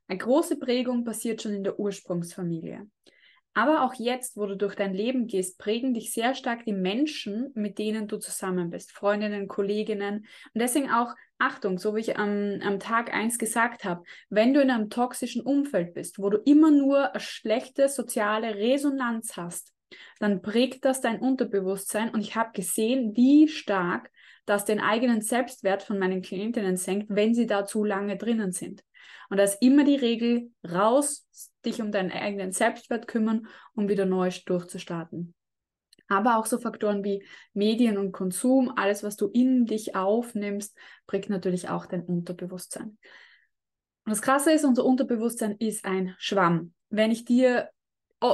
Eine 0.07 0.19
große 0.19 0.57
Prägung 0.57 1.03
passiert 1.03 1.41
schon 1.41 1.53
in 1.53 1.63
der 1.63 1.79
Ursprungsfamilie. 1.79 2.87
Aber 3.55 3.83
auch 3.83 3.93
jetzt, 3.93 4.35
wo 4.35 4.47
du 4.47 4.57
durch 4.57 4.75
dein 4.75 4.93
Leben 4.93 5.27
gehst, 5.27 5.59
prägen 5.59 5.93
dich 5.93 6.11
sehr 6.11 6.33
stark 6.33 6.65
die 6.65 6.73
Menschen, 6.73 7.51
mit 7.53 7.77
denen 7.77 8.07
du 8.07 8.17
zusammen 8.17 8.71
bist, 8.71 8.91
Freundinnen, 8.91 9.47
Kolleginnen. 9.47 10.25
Und 10.53 10.61
deswegen 10.61 10.89
auch, 10.89 11.13
Achtung, 11.37 11.77
so 11.77 11.95
wie 11.95 11.99
ich 11.99 12.17
am, 12.17 12.59
am 12.63 12.79
Tag 12.79 13.13
eins 13.13 13.37
gesagt 13.37 13.83
habe, 13.83 14.03
wenn 14.29 14.53
du 14.53 14.61
in 14.61 14.71
einem 14.71 14.89
toxischen 14.89 15.43
Umfeld 15.43 15.93
bist, 15.93 16.17
wo 16.17 16.29
du 16.31 16.37
immer 16.45 16.71
nur 16.71 17.11
eine 17.11 17.19
schlechte 17.19 17.89
soziale 17.89 18.55
Resonanz 18.55 19.37
hast, 19.37 19.71
dann 20.19 20.41
prägt 20.41 20.83
das 20.85 21.01
dein 21.01 21.19
Unterbewusstsein. 21.19 22.09
Und 22.09 22.21
ich 22.21 22.35
habe 22.35 22.51
gesehen, 22.53 23.15
wie 23.15 23.47
stark 23.47 24.09
das 24.45 24.65
den 24.65 24.79
eigenen 24.79 25.21
Selbstwert 25.21 25.83
von 25.83 25.99
meinen 25.99 26.21
Klientinnen 26.21 26.77
senkt, 26.77 27.07
wenn 27.09 27.33
sie 27.33 27.47
da 27.47 27.65
zu 27.65 27.83
lange 27.83 28.17
drinnen 28.17 28.51
sind. 28.51 28.83
Und 29.29 29.37
da 29.37 29.43
ist 29.43 29.61
immer 29.61 29.83
die 29.83 29.95
Regel, 29.95 30.51
raus, 30.69 31.27
dich 31.65 31.81
um 31.81 31.91
deinen 31.91 32.11
eigenen 32.11 32.51
Selbstwert 32.51 33.07
kümmern, 33.07 33.47
um 33.73 33.87
wieder 33.87 34.05
neu 34.05 34.29
durchzustarten. 34.45 35.33
Aber 36.07 36.37
auch 36.37 36.45
so 36.45 36.59
Faktoren 36.59 37.03
wie 37.03 37.25
Medien 37.53 37.97
und 37.97 38.11
Konsum, 38.11 38.73
alles, 38.75 39.03
was 39.03 39.15
du 39.15 39.27
in 39.27 39.65
dich 39.65 39.95
aufnimmst, 39.95 40.77
prägt 41.07 41.29
natürlich 41.29 41.69
auch 41.69 41.85
dein 41.85 42.03
Unterbewusstsein. 42.03 42.97
Und 44.05 44.09
das 44.11 44.21
Krasse 44.21 44.51
ist, 44.51 44.65
unser 44.65 44.85
Unterbewusstsein 44.85 45.55
ist 45.59 45.85
ein 45.85 46.13
Schwamm. 46.17 46.73
Wenn 46.89 47.09
ich 47.09 47.25
dir 47.25 47.69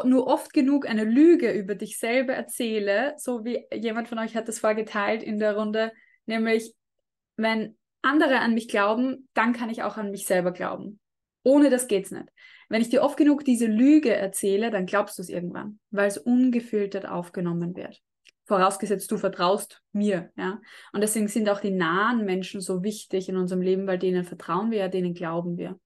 nur 0.05 0.27
oft 0.27 0.53
genug 0.53 0.87
eine 0.87 1.03
Lüge 1.03 1.51
über 1.51 1.75
dich 1.75 1.97
selber 1.97 2.33
erzähle, 2.33 3.15
so 3.17 3.43
wie 3.43 3.65
jemand 3.73 4.07
von 4.07 4.19
euch 4.19 4.35
hat 4.35 4.47
das 4.47 4.59
vorgeteilt 4.59 5.23
in 5.23 5.39
der 5.39 5.55
Runde, 5.55 5.91
nämlich 6.25 6.73
wenn 7.37 7.77
andere 8.01 8.39
an 8.39 8.53
mich 8.53 8.67
glauben, 8.67 9.29
dann 9.33 9.53
kann 9.53 9.69
ich 9.69 9.83
auch 9.83 9.97
an 9.97 10.11
mich 10.11 10.25
selber 10.25 10.51
glauben. 10.51 10.99
Ohne 11.43 11.69
das 11.69 11.87
geht's 11.87 12.11
nicht. 12.11 12.27
Wenn 12.69 12.81
ich 12.81 12.89
dir 12.89 13.01
oft 13.01 13.17
genug 13.17 13.43
diese 13.43 13.65
Lüge 13.65 14.13
erzähle, 14.13 14.69
dann 14.69 14.85
glaubst 14.85 15.17
du 15.17 15.21
es 15.21 15.29
irgendwann, 15.29 15.79
weil 15.89 16.07
es 16.07 16.17
ungefiltert 16.17 17.07
aufgenommen 17.07 17.75
wird. 17.75 17.99
Vorausgesetzt, 18.45 19.09
du 19.11 19.17
vertraust 19.17 19.81
mir, 19.91 20.31
ja. 20.35 20.59
Und 20.93 21.01
deswegen 21.01 21.27
sind 21.27 21.49
auch 21.49 21.59
die 21.59 21.71
nahen 21.71 22.25
Menschen 22.25 22.61
so 22.61 22.83
wichtig 22.83 23.29
in 23.29 23.37
unserem 23.37 23.61
Leben, 23.61 23.87
weil 23.87 23.99
denen 23.99 24.23
vertrauen 24.23 24.71
wir 24.71 24.79
ja, 24.79 24.87
denen 24.87 25.13
glauben 25.13 25.57
wir. 25.57 25.79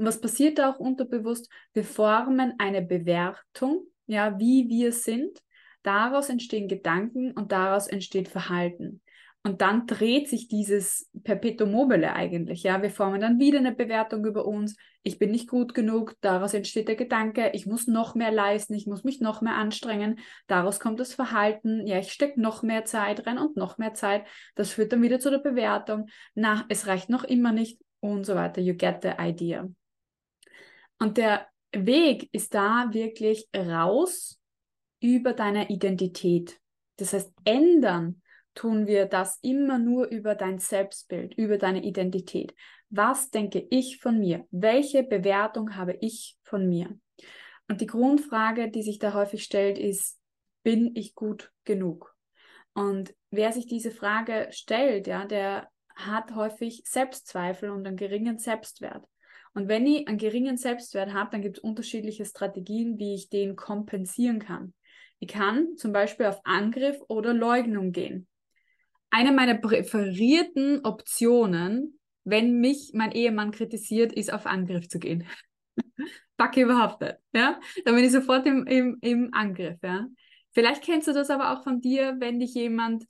Und 0.00 0.06
was 0.06 0.18
passiert 0.18 0.58
da 0.58 0.70
auch 0.70 0.78
unterbewusst? 0.78 1.50
Wir 1.74 1.84
formen 1.84 2.54
eine 2.56 2.80
Bewertung, 2.80 3.84
ja, 4.06 4.38
wie 4.38 4.66
wir 4.70 4.92
sind. 4.92 5.42
Daraus 5.82 6.30
entstehen 6.30 6.68
Gedanken 6.68 7.32
und 7.32 7.52
daraus 7.52 7.86
entsteht 7.86 8.28
Verhalten. 8.28 9.02
Und 9.42 9.60
dann 9.60 9.86
dreht 9.86 10.26
sich 10.30 10.48
dieses 10.48 11.10
Perpetuum 11.22 11.72
mobile 11.72 12.14
eigentlich. 12.14 12.62
Ja, 12.62 12.80
wir 12.80 12.88
formen 12.88 13.20
dann 13.20 13.38
wieder 13.38 13.58
eine 13.58 13.72
Bewertung 13.72 14.24
über 14.24 14.46
uns. 14.46 14.74
Ich 15.02 15.18
bin 15.18 15.32
nicht 15.32 15.50
gut 15.50 15.74
genug. 15.74 16.16
Daraus 16.22 16.54
entsteht 16.54 16.88
der 16.88 16.96
Gedanke, 16.96 17.50
ich 17.52 17.66
muss 17.66 17.86
noch 17.86 18.14
mehr 18.14 18.32
leisten, 18.32 18.72
ich 18.72 18.86
muss 18.86 19.04
mich 19.04 19.20
noch 19.20 19.42
mehr 19.42 19.56
anstrengen. 19.56 20.18
Daraus 20.46 20.80
kommt 20.80 20.98
das 20.98 21.12
Verhalten. 21.12 21.86
Ja, 21.86 21.98
ich 21.98 22.10
stecke 22.10 22.40
noch 22.40 22.62
mehr 22.62 22.86
Zeit 22.86 23.26
rein 23.26 23.36
und 23.36 23.54
noch 23.54 23.76
mehr 23.76 23.92
Zeit. 23.92 24.24
Das 24.54 24.72
führt 24.72 24.94
dann 24.94 25.02
wieder 25.02 25.20
zu 25.20 25.28
der 25.28 25.40
Bewertung. 25.40 26.06
Na, 26.34 26.64
es 26.70 26.86
reicht 26.86 27.10
noch 27.10 27.24
immer 27.24 27.52
nicht 27.52 27.82
und 28.00 28.24
so 28.24 28.34
weiter. 28.34 28.62
You 28.62 28.72
get 28.72 29.02
the 29.02 29.10
idea. 29.20 29.68
Und 31.00 31.16
der 31.16 31.48
Weg 31.72 32.28
ist 32.32 32.54
da 32.54 32.88
wirklich 32.92 33.48
raus 33.56 34.38
über 35.00 35.32
deine 35.32 35.70
Identität. 35.70 36.60
Das 36.98 37.14
heißt, 37.14 37.32
ändern 37.44 38.22
tun 38.54 38.86
wir 38.86 39.06
das 39.06 39.38
immer 39.42 39.78
nur 39.78 40.08
über 40.08 40.34
dein 40.34 40.58
Selbstbild, 40.58 41.34
über 41.34 41.56
deine 41.56 41.82
Identität. 41.82 42.54
Was 42.90 43.30
denke 43.30 43.66
ich 43.70 43.98
von 43.98 44.18
mir? 44.18 44.46
Welche 44.50 45.02
Bewertung 45.02 45.76
habe 45.76 45.96
ich 46.00 46.36
von 46.42 46.68
mir? 46.68 46.98
Und 47.68 47.80
die 47.80 47.86
Grundfrage, 47.86 48.70
die 48.70 48.82
sich 48.82 48.98
da 48.98 49.14
häufig 49.14 49.44
stellt, 49.44 49.78
ist, 49.78 50.20
bin 50.62 50.94
ich 50.94 51.14
gut 51.14 51.50
genug? 51.64 52.14
Und 52.74 53.14
wer 53.30 53.52
sich 53.52 53.66
diese 53.66 53.90
Frage 53.90 54.48
stellt, 54.50 55.06
ja, 55.06 55.24
der 55.24 55.70
hat 55.94 56.34
häufig 56.34 56.82
Selbstzweifel 56.84 57.70
und 57.70 57.86
einen 57.86 57.96
geringen 57.96 58.38
Selbstwert. 58.38 59.06
Und 59.54 59.68
wenn 59.68 59.86
ich 59.86 60.06
einen 60.06 60.18
geringen 60.18 60.56
Selbstwert 60.56 61.12
habe, 61.12 61.30
dann 61.32 61.42
gibt 61.42 61.58
es 61.58 61.62
unterschiedliche 61.62 62.24
Strategien, 62.24 62.98
wie 62.98 63.14
ich 63.14 63.28
den 63.28 63.56
kompensieren 63.56 64.38
kann. 64.38 64.74
Ich 65.18 65.28
kann 65.28 65.76
zum 65.76 65.92
Beispiel 65.92 66.26
auf 66.26 66.40
Angriff 66.44 66.96
oder 67.08 67.34
Leugnung 67.34 67.92
gehen 67.92 68.28
eine 69.10 69.32
meiner 69.32 69.54
präferierten 69.54 70.84
Optionen, 70.84 71.98
wenn 72.24 72.60
mich 72.60 72.92
mein 72.94 73.12
Ehemann 73.12 73.50
kritisiert, 73.50 74.12
ist 74.12 74.32
auf 74.32 74.46
Angriff 74.46 74.88
zu 74.88 74.98
gehen. 74.98 75.26
Backe 76.36 76.62
überhaupt 76.62 77.00
nicht. 77.00 77.16
Ja? 77.32 77.60
Dann 77.84 77.96
bin 77.96 78.04
ich 78.04 78.12
sofort 78.12 78.46
im, 78.46 78.66
im, 78.66 78.98
im 79.00 79.34
Angriff. 79.34 79.78
Ja? 79.82 80.06
Vielleicht 80.52 80.84
kennst 80.84 81.08
du 81.08 81.12
das 81.12 81.30
aber 81.30 81.52
auch 81.52 81.64
von 81.64 81.80
dir, 81.80 82.16
wenn 82.18 82.38
dich 82.38 82.54
jemand 82.54 83.04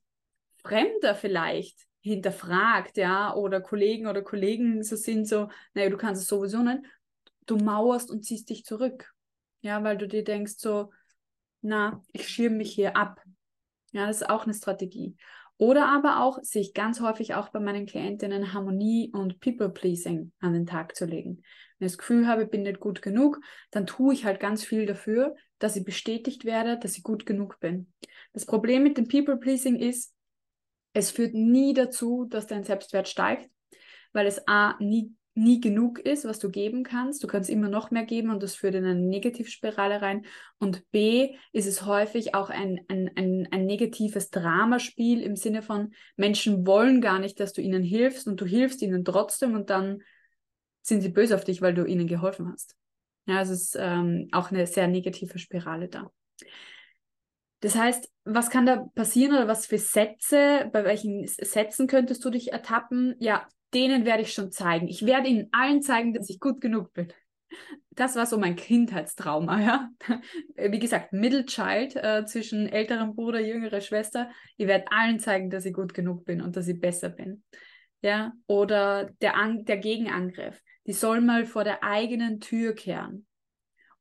Fremder 0.63 1.15
vielleicht 1.15 1.79
hinterfragt, 2.01 2.97
ja, 2.97 3.35
oder 3.35 3.61
Kollegen 3.61 4.07
oder 4.07 4.23
Kollegen 4.23 4.83
so 4.83 4.97
sind 4.97 5.27
so, 5.27 5.49
naja, 5.75 5.91
du 5.91 5.97
kannst 5.97 6.23
es 6.23 6.29
sowieso 6.29 6.63
nicht, 6.63 6.81
du 7.47 7.57
mauerst 7.57 8.11
und 8.11 8.25
ziehst 8.25 8.49
dich 8.51 8.65
zurück. 8.65 9.13
Ja, 9.63 9.83
weil 9.85 9.99
du 9.99 10.09
dir 10.09 10.25
denkst 10.25 10.55
so, 10.57 10.91
na, 11.61 12.03
ich 12.13 12.29
schirme 12.29 12.57
mich 12.57 12.73
hier 12.73 12.97
ab. 12.97 13.21
Ja, 13.93 14.07
das 14.07 14.23
ist 14.23 14.31
auch 14.31 14.45
eine 14.45 14.55
Strategie. 14.55 15.17
Oder 15.59 15.89
aber 15.89 16.23
auch, 16.23 16.39
sehe 16.41 16.63
ich 16.63 16.73
ganz 16.73 17.03
häufig 17.03 17.35
auch 17.35 17.51
bei 17.51 17.61
meinen 17.61 17.85
Klientinnen, 17.85 18.55
Harmonie 18.55 19.11
und 19.13 19.41
People-Pleasing 19.41 20.33
an 20.41 20.55
den 20.55 20.65
Tag 20.65 20.97
zu 20.97 21.05
legen. 21.05 21.43
Wenn 21.79 21.87
ich 21.87 21.93
das 21.93 21.99
Gefühl 21.99 22.27
habe, 22.27 22.45
ich 22.45 22.51
bin 22.51 22.63
nicht 22.63 22.81
gut 22.81 23.03
genug, 23.03 23.41
dann 23.71 23.87
tue 23.87 24.15
ich 24.15 24.25
halt 24.25 24.41
ganz 24.41 24.65
viel 24.65 24.87
dafür, 24.87 25.35
dass 25.59 25.77
ich 25.77 25.85
bestätigt 25.85 26.47
werde, 26.47 26.79
dass 26.79 26.97
ich 26.97 27.03
gut 27.03 27.27
genug 27.27 27.61
bin. 27.61 27.93
Das 28.33 28.47
Problem 28.47 28.83
mit 28.83 28.97
dem 28.97 29.07
People-Pleasing 29.07 29.77
ist, 29.77 30.15
es 30.93 31.11
führt 31.11 31.35
nie 31.35 31.75
dazu, 31.75 32.27
dass 32.29 32.47
dein 32.47 32.65
Selbstwert 32.65 33.09
steigt, 33.09 33.51
weil 34.13 34.27
es 34.27 34.47
A, 34.49 34.77
nie 34.81 35.15
nie 35.35 35.61
genug 35.61 35.99
ist, 35.99 36.25
was 36.25 36.39
du 36.39 36.51
geben 36.51 36.83
kannst. 36.83 37.23
Du 37.23 37.27
kannst 37.27 37.51
immer 37.51 37.69
noch 37.69 37.91
mehr 37.91 38.05
geben 38.05 38.31
und 38.31 38.43
das 38.43 38.55
führt 38.55 38.75
in 38.75 38.85
eine 38.85 39.01
Negativspirale 39.01 40.03
rein. 40.03 40.27
Und 40.59 40.89
B 40.91 41.35
ist 41.53 41.67
es 41.67 41.87
häufig 41.87 42.35
auch 42.35 42.51
ein, 42.51 42.81
ein, 42.89 43.11
ein, 43.17 43.49
ein 43.51 43.65
negatives 43.65 44.31
Dramaspiel 44.31 45.23
im 45.23 45.37
Sinne 45.37 45.63
von 45.63 45.93
Menschen 46.17 46.67
wollen 46.67 47.01
gar 47.01 47.19
nicht, 47.19 47.41
dass 47.41 47.53
du 47.53 47.63
ihnen 47.63 47.83
hilfst 47.83 48.27
und 48.27 48.41
du 48.41 48.45
hilfst 48.45 48.83
ihnen 48.83 49.05
trotzdem 49.05 49.55
und 49.55 49.71
dann 49.71 50.03
sind 50.83 51.01
sie 51.03 51.11
böse 51.11 51.35
auf 51.35 51.45
dich, 51.45 51.63
weil 51.63 51.75
du 51.75 51.85
ihnen 51.85 52.07
geholfen 52.07 52.51
hast. 52.53 52.75
Ja, 53.27 53.41
es 53.41 53.51
ist 53.51 53.77
ähm, 53.79 54.29
auch 54.33 54.51
eine 54.51 54.67
sehr 54.67 54.89
negative 54.89 55.39
Spirale 55.39 55.89
da. 55.89 56.11
Das 57.61 57.77
heißt, 57.77 58.11
was 58.25 58.51
kann 58.51 58.67
da 58.67 58.89
passieren 58.95 59.35
oder 59.35 59.49
was 59.49 59.67
für 59.67 59.79
Sätze, 59.79 60.69
bei 60.73 60.85
welchen 60.85 61.27
Sätzen 61.27 61.87
könntest 61.87 62.25
du 62.25 62.31
dich 62.31 62.53
ertappen? 62.53 63.15
Ja, 63.19 63.47
denen 63.75 64.05
werde 64.05 64.23
ich 64.23 64.33
schon 64.33 64.51
zeigen. 64.51 64.89
Ich 64.89 65.05
werde 65.05 65.29
ihnen 65.29 65.49
allen 65.53 65.83
zeigen, 65.83 66.13
dass 66.13 66.31
ich 66.31 66.41
gut 66.41 66.61
genug 66.61 66.93
bin. 66.93 67.13
Das 67.91 68.17
war 68.17 68.25
so 68.25 68.39
mein 68.39 68.57
Kindheitstrauma, 68.57 69.61
ja. 69.61 69.91
Wie 70.57 70.79
gesagt, 70.79 71.13
Middle 71.13 71.45
Child 71.45 71.97
äh, 71.97 72.25
zwischen 72.25 72.69
älterem 72.69 73.15
Bruder, 73.15 73.41
jüngerer 73.41 73.81
Schwester. 73.81 74.31
Ich 74.57 74.67
werde 74.67 74.91
allen 74.91 75.19
zeigen, 75.19 75.51
dass 75.51 75.67
ich 75.67 75.75
gut 75.75 75.93
genug 75.93 76.25
bin 76.25 76.41
und 76.41 76.57
dass 76.57 76.69
ich 76.69 76.81
besser 76.81 77.11
bin. 77.11 77.43
Ja, 78.03 78.33
oder 78.47 79.11
der, 79.21 79.37
An 79.37 79.65
der 79.65 79.77
Gegenangriff. 79.77 80.63
Die 80.87 80.93
soll 80.93 81.21
mal 81.21 81.45
vor 81.45 81.65
der 81.65 81.83
eigenen 81.83 82.41
Tür 82.41 82.75
kehren. 82.75 83.27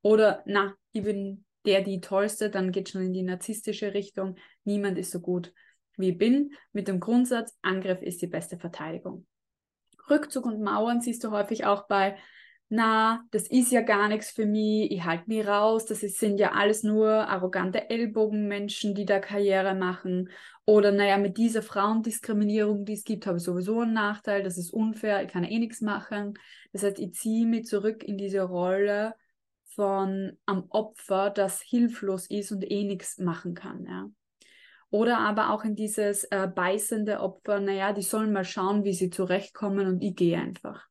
Oder, 0.02 0.44
na, 0.46 0.76
ich 0.94 1.04
bin 1.04 1.44
der, 1.66 1.82
die 1.82 2.02
tollste, 2.02 2.50
dann 2.50 2.72
geht 2.72 2.90
schon 2.90 3.04
in 3.04 3.14
die 3.14 3.24
narzisstische 3.24 3.94
Richtung. 3.94 4.36
Niemand 4.64 4.98
ist 4.98 5.12
so 5.12 5.20
gut 5.20 5.54
wie 6.00 6.14
bin, 6.14 6.54
mit 6.72 6.88
dem 6.88 7.00
Grundsatz, 7.00 7.58
Angriff 7.62 8.02
ist 8.02 8.22
die 8.22 8.28
beste 8.28 8.58
Verteidigung. 8.58 9.28
Rückzug 10.10 10.46
und 10.46 10.62
Mauern 10.62 11.02
siehst 11.02 11.24
du 11.24 11.32
häufig 11.32 11.66
auch 11.66 11.88
bei, 11.88 12.18
na, 12.70 13.26
das 13.32 13.48
ist 13.48 13.72
ja 13.72 13.82
gar 13.82 14.08
nichts 14.08 14.32
für 14.32 14.46
mich, 14.46 14.92
ich 14.92 15.04
halte 15.04 15.26
mich 15.28 15.46
raus, 15.46 15.86
das 15.86 16.04
ist, 16.04 16.20
sind 16.20 16.40
ja 16.40 16.52
alles 16.54 16.84
nur 16.84 17.10
arrogante 17.10 17.90
Ellbogenmenschen, 17.90 18.96
die 18.96 19.06
da 19.06 19.20
Karriere 19.20 19.74
machen. 19.76 20.30
Oder 20.66 20.92
naja, 20.92 21.18
mit 21.18 21.38
dieser 21.38 21.64
Frauendiskriminierung, 21.64 22.86
die 22.86 22.94
es 22.94 23.04
gibt, 23.04 23.26
habe 23.26 23.38
ich 23.38 23.44
sowieso 23.44 23.82
einen 23.82 23.94
Nachteil, 23.94 24.44
das 24.44 24.58
ist 24.58 24.72
unfair, 24.72 25.24
ich 25.24 25.30
kann 25.30 25.44
eh 25.44 25.58
nichts 25.58 25.82
machen. 25.82 26.36
Das 26.72 26.84
heißt, 26.84 27.00
ich 27.00 27.14
ziehe 27.14 27.48
mich 27.48 27.66
zurück 27.66 28.04
in 28.04 28.18
diese 28.18 28.44
Rolle 28.44 29.16
von 29.76 30.38
am 30.46 30.66
Opfer, 30.70 31.30
das 31.30 31.62
hilflos 31.62 32.28
ist 32.28 32.52
und 32.52 32.70
eh 32.70 32.84
nichts 32.84 33.18
machen 33.20 33.54
kann. 33.54 33.86
Ja. 33.86 34.10
Oder 34.92 35.20
aber 35.20 35.52
auch 35.52 35.64
in 35.64 35.76
dieses 35.76 36.24
äh, 36.26 36.48
beißende 36.48 37.20
Opfer, 37.20 37.60
naja, 37.60 37.94
die 37.94 38.02
sollen 38.02 38.34
mal 38.34 38.46
schauen, 38.46 38.84
wie 38.84 38.94
sie 38.94 39.10
zurechtkommen 39.10 39.88
und 39.88 40.02
ich 40.02 40.16
gehe 40.16 40.38
einfach. 40.38 40.88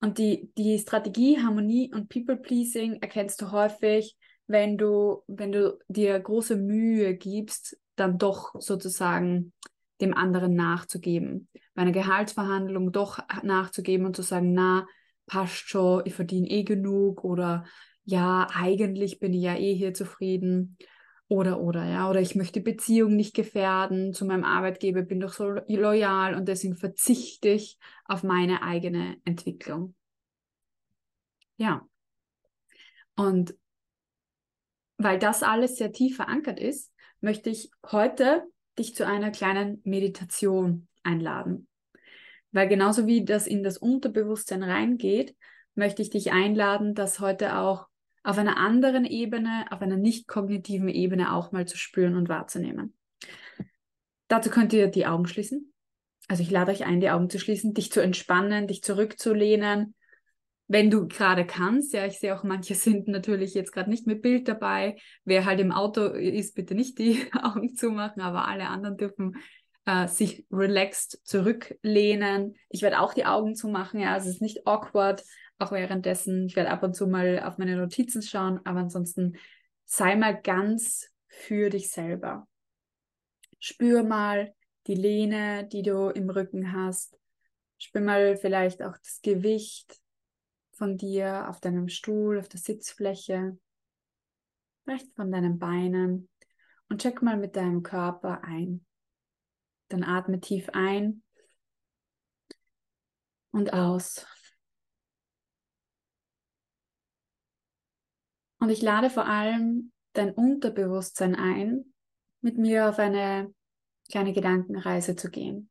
Und 0.00 0.18
die, 0.18 0.50
die 0.56 0.78
Strategie 0.78 1.38
Harmonie 1.42 1.92
und 1.92 2.08
People-Pleasing 2.08 3.02
erkennst 3.02 3.42
du 3.42 3.50
häufig, 3.50 4.16
wenn 4.46 4.78
du, 4.78 5.22
wenn 5.26 5.52
du 5.52 5.78
dir 5.88 6.18
große 6.18 6.56
Mühe 6.56 7.14
gibst, 7.16 7.78
dann 7.96 8.16
doch 8.16 8.54
sozusagen 8.58 9.52
dem 10.00 10.14
anderen 10.14 10.54
nachzugeben. 10.54 11.48
Bei 11.74 11.82
einer 11.82 11.92
Gehaltsverhandlung 11.92 12.92
doch 12.92 13.18
nachzugeben 13.42 14.06
und 14.06 14.16
zu 14.16 14.22
sagen, 14.22 14.54
na, 14.54 14.86
passt 15.30 15.68
schon, 15.68 16.02
ich 16.06 16.14
verdiene 16.14 16.50
eh 16.50 16.64
genug 16.64 17.22
oder 17.22 17.64
ja, 18.02 18.48
eigentlich 18.52 19.20
bin 19.20 19.32
ich 19.32 19.42
ja 19.42 19.54
eh 19.54 19.74
hier 19.76 19.94
zufrieden 19.94 20.76
oder 21.28 21.60
oder 21.60 21.84
ja, 21.84 22.10
oder 22.10 22.20
ich 22.20 22.34
möchte 22.34 22.60
Beziehung 22.60 23.14
nicht 23.14 23.32
gefährden 23.36 24.12
zu 24.12 24.24
meinem 24.24 24.42
Arbeitgeber, 24.42 25.02
bin 25.02 25.20
doch 25.20 25.32
so 25.32 25.48
loyal 25.68 26.34
und 26.34 26.48
deswegen 26.48 26.74
verzichte 26.74 27.48
ich 27.50 27.78
auf 28.06 28.24
meine 28.24 28.64
eigene 28.64 29.18
Entwicklung. 29.24 29.94
Ja. 31.56 31.86
Und 33.14 33.54
weil 34.96 35.20
das 35.20 35.44
alles 35.44 35.76
sehr 35.76 35.92
tief 35.92 36.16
verankert 36.16 36.58
ist, 36.58 36.92
möchte 37.20 37.50
ich 37.50 37.70
heute 37.86 38.42
dich 38.76 38.96
zu 38.96 39.06
einer 39.06 39.30
kleinen 39.30 39.80
Meditation 39.84 40.88
einladen. 41.04 41.69
Weil 42.52 42.68
genauso 42.68 43.06
wie 43.06 43.24
das 43.24 43.46
in 43.46 43.62
das 43.62 43.78
Unterbewusstsein 43.78 44.62
reingeht, 44.62 45.36
möchte 45.74 46.02
ich 46.02 46.10
dich 46.10 46.32
einladen, 46.32 46.94
das 46.94 47.20
heute 47.20 47.56
auch 47.56 47.86
auf 48.22 48.38
einer 48.38 48.58
anderen 48.58 49.04
Ebene, 49.04 49.66
auf 49.70 49.80
einer 49.80 49.96
nicht 49.96 50.28
kognitiven 50.28 50.88
Ebene 50.88 51.32
auch 51.32 51.52
mal 51.52 51.66
zu 51.66 51.78
spüren 51.78 52.16
und 52.16 52.28
wahrzunehmen. 52.28 52.94
Dazu 54.28 54.50
könnt 54.50 54.72
ihr 54.72 54.88
die 54.88 55.06
Augen 55.06 55.26
schließen. 55.26 55.72
Also 56.28 56.42
ich 56.42 56.50
lade 56.50 56.70
euch 56.70 56.84
ein, 56.84 57.00
die 57.00 57.10
Augen 57.10 57.30
zu 57.30 57.38
schließen, 57.38 57.74
dich 57.74 57.90
zu 57.90 58.00
entspannen, 58.00 58.68
dich 58.68 58.82
zurückzulehnen, 58.82 59.94
wenn 60.68 60.90
du 60.90 61.08
gerade 61.08 61.44
kannst. 61.44 61.92
Ja, 61.92 62.06
ich 62.06 62.20
sehe 62.20 62.36
auch, 62.36 62.44
manche 62.44 62.74
sind 62.76 63.08
natürlich 63.08 63.54
jetzt 63.54 63.72
gerade 63.72 63.90
nicht 63.90 64.06
mit 64.06 64.22
Bild 64.22 64.46
dabei. 64.46 64.96
Wer 65.24 65.46
halt 65.46 65.58
im 65.58 65.72
Auto 65.72 66.04
ist, 66.04 66.54
bitte 66.54 66.74
nicht 66.74 66.98
die 66.98 67.26
Augen 67.42 67.74
zumachen, 67.74 68.22
aber 68.22 68.46
alle 68.46 68.68
anderen 68.68 68.96
dürfen 68.96 69.36
äh, 69.86 70.06
sich 70.08 70.46
relaxed 70.50 71.20
zurücklehnen. 71.24 72.56
Ich 72.68 72.82
werde 72.82 73.00
auch 73.00 73.14
die 73.14 73.26
Augen 73.26 73.54
zumachen, 73.54 74.00
ja, 74.00 74.12
also 74.12 74.28
es 74.28 74.36
ist 74.36 74.42
nicht 74.42 74.66
awkward, 74.66 75.24
auch 75.58 75.72
währenddessen. 75.72 76.46
Ich 76.46 76.56
werde 76.56 76.70
ab 76.70 76.82
und 76.82 76.94
zu 76.94 77.06
mal 77.06 77.40
auf 77.40 77.58
meine 77.58 77.76
Notizen 77.76 78.22
schauen, 78.22 78.60
aber 78.64 78.80
ansonsten 78.80 79.36
sei 79.84 80.16
mal 80.16 80.40
ganz 80.40 81.08
für 81.26 81.70
dich 81.70 81.90
selber. 81.90 82.46
Spür 83.58 84.02
mal 84.02 84.54
die 84.86 84.94
Lehne, 84.94 85.66
die 85.66 85.82
du 85.82 86.08
im 86.08 86.30
Rücken 86.30 86.72
hast. 86.72 87.18
Spür 87.78 88.00
mal 88.00 88.36
vielleicht 88.36 88.82
auch 88.82 88.96
das 88.96 89.20
Gewicht 89.22 90.00
von 90.72 90.96
dir 90.96 91.48
auf 91.48 91.60
deinem 91.60 91.88
Stuhl, 91.88 92.38
auf 92.38 92.48
der 92.48 92.60
Sitzfläche, 92.60 93.58
vielleicht 94.84 95.14
von 95.14 95.30
deinen 95.30 95.58
Beinen 95.58 96.28
und 96.88 97.02
check 97.02 97.22
mal 97.22 97.36
mit 97.36 97.56
deinem 97.56 97.82
Körper 97.82 98.42
ein. 98.44 98.84
Dann 99.90 100.04
atme 100.04 100.40
tief 100.40 100.70
ein 100.72 101.22
und 103.50 103.72
aus. 103.72 104.26
Und 108.60 108.70
ich 108.70 108.82
lade 108.82 109.10
vor 109.10 109.26
allem 109.26 109.92
dein 110.12 110.32
Unterbewusstsein 110.32 111.34
ein, 111.34 111.92
mit 112.40 112.56
mir 112.56 112.88
auf 112.88 112.98
eine 112.98 113.52
kleine 114.10 114.32
Gedankenreise 114.32 115.16
zu 115.16 115.28
gehen. 115.30 115.70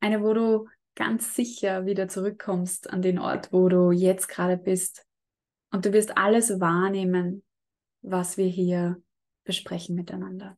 Eine, 0.00 0.22
wo 0.22 0.32
du 0.32 0.68
ganz 0.94 1.34
sicher 1.34 1.86
wieder 1.86 2.08
zurückkommst 2.08 2.90
an 2.90 3.02
den 3.02 3.18
Ort, 3.18 3.52
wo 3.52 3.68
du 3.68 3.90
jetzt 3.90 4.28
gerade 4.28 4.56
bist. 4.56 5.06
Und 5.70 5.86
du 5.86 5.92
wirst 5.92 6.16
alles 6.16 6.60
wahrnehmen, 6.60 7.42
was 8.02 8.36
wir 8.36 8.46
hier 8.46 9.02
besprechen 9.44 9.96
miteinander. 9.96 10.56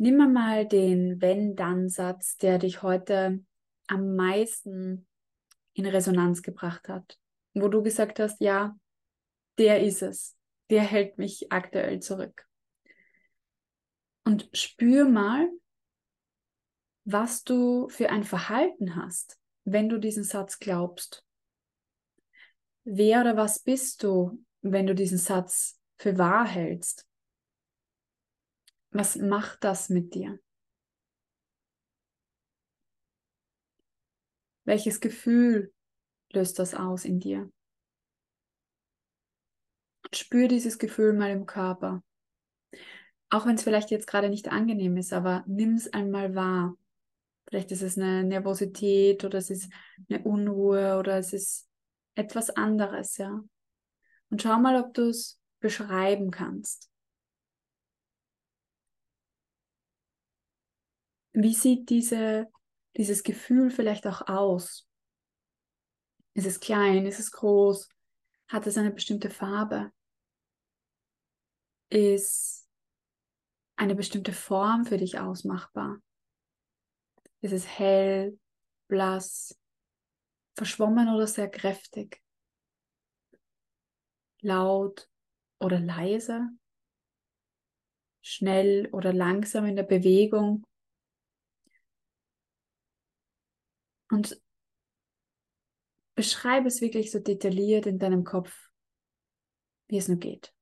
Nimm 0.00 0.32
mal 0.32 0.64
den 0.64 1.20
Wenn-Dann-Satz, 1.20 2.36
der 2.36 2.58
dich 2.58 2.82
heute 2.82 3.44
am 3.88 4.14
meisten 4.14 5.08
in 5.72 5.86
Resonanz 5.86 6.42
gebracht 6.42 6.88
hat, 6.88 7.18
wo 7.54 7.66
du 7.66 7.82
gesagt 7.82 8.20
hast, 8.20 8.40
ja, 8.40 8.78
der 9.58 9.82
ist 9.82 10.02
es, 10.02 10.36
der 10.70 10.82
hält 10.82 11.18
mich 11.18 11.50
aktuell 11.50 11.98
zurück. 11.98 12.46
Und 14.24 14.48
spür 14.52 15.08
mal, 15.08 15.50
was 17.04 17.42
du 17.42 17.88
für 17.88 18.10
ein 18.10 18.22
Verhalten 18.22 18.94
hast, 18.94 19.36
wenn 19.64 19.88
du 19.88 19.98
diesen 19.98 20.22
Satz 20.22 20.60
glaubst. 20.60 21.24
Wer 22.84 23.22
oder 23.22 23.36
was 23.36 23.58
bist 23.58 24.04
du, 24.04 24.44
wenn 24.62 24.86
du 24.86 24.94
diesen 24.94 25.18
Satz 25.18 25.80
für 25.96 26.18
wahr 26.18 26.46
hältst? 26.46 27.07
Was 28.90 29.16
macht 29.16 29.64
das 29.64 29.88
mit 29.88 30.14
dir? 30.14 30.38
Welches 34.64 35.00
Gefühl 35.00 35.72
löst 36.32 36.58
das 36.58 36.74
aus 36.74 37.04
in 37.04 37.20
dir? 37.20 37.50
spür 40.14 40.48
dieses 40.48 40.78
Gefühl 40.78 41.12
mal 41.12 41.30
im 41.30 41.46
Körper. 41.46 42.02
Auch 43.30 43.46
wenn 43.46 43.56
es 43.56 43.62
vielleicht 43.62 43.90
jetzt 43.90 44.06
gerade 44.06 44.30
nicht 44.30 44.48
angenehm 44.48 44.96
ist, 44.96 45.12
aber 45.12 45.44
nimm 45.46 45.74
es 45.74 45.92
einmal 45.92 46.34
wahr. 46.34 46.76
Vielleicht 47.46 47.72
ist 47.72 47.82
es 47.82 47.98
eine 47.98 48.24
Nervosität 48.24 49.24
oder 49.24 49.38
es 49.38 49.50
ist 49.50 49.70
eine 50.08 50.22
Unruhe 50.24 50.98
oder 50.98 51.18
es 51.18 51.32
ist 51.32 51.68
etwas 52.14 52.50
anderes, 52.50 53.16
ja. 53.18 53.42
Und 54.30 54.42
schau 54.42 54.58
mal, 54.58 54.82
ob 54.82 54.94
du 54.94 55.08
es 55.08 55.40
beschreiben 55.60 56.30
kannst. 56.30 56.90
Wie 61.32 61.54
sieht 61.54 61.90
diese, 61.90 62.46
dieses 62.96 63.22
Gefühl 63.22 63.70
vielleicht 63.70 64.06
auch 64.06 64.28
aus? 64.28 64.88
Ist 66.34 66.46
es 66.46 66.60
klein? 66.60 67.06
Ist 67.06 67.20
es 67.20 67.32
groß? 67.32 67.88
Hat 68.48 68.66
es 68.66 68.78
eine 68.78 68.90
bestimmte 68.90 69.30
Farbe? 69.30 69.92
Ist 71.90 72.68
eine 73.76 73.94
bestimmte 73.94 74.32
Form 74.32 74.84
für 74.84 74.96
dich 74.96 75.18
ausmachbar? 75.18 76.00
Ist 77.40 77.52
es 77.52 77.66
hell, 77.66 78.38
blass, 78.88 79.56
verschwommen 80.56 81.08
oder 81.08 81.26
sehr 81.26 81.48
kräftig? 81.48 82.22
Laut 84.40 85.08
oder 85.60 85.78
leise? 85.78 86.48
Schnell 88.20 88.88
oder 88.92 89.12
langsam 89.12 89.66
in 89.66 89.76
der 89.76 89.84
Bewegung? 89.84 90.64
Und 94.10 94.40
beschreibe 96.14 96.66
es 96.66 96.80
wirklich 96.80 97.10
so 97.10 97.20
detailliert 97.20 97.86
in 97.86 97.98
deinem 97.98 98.24
Kopf, 98.24 98.70
wie 99.86 99.98
es 99.98 100.08
nur 100.08 100.18
geht. 100.18 100.52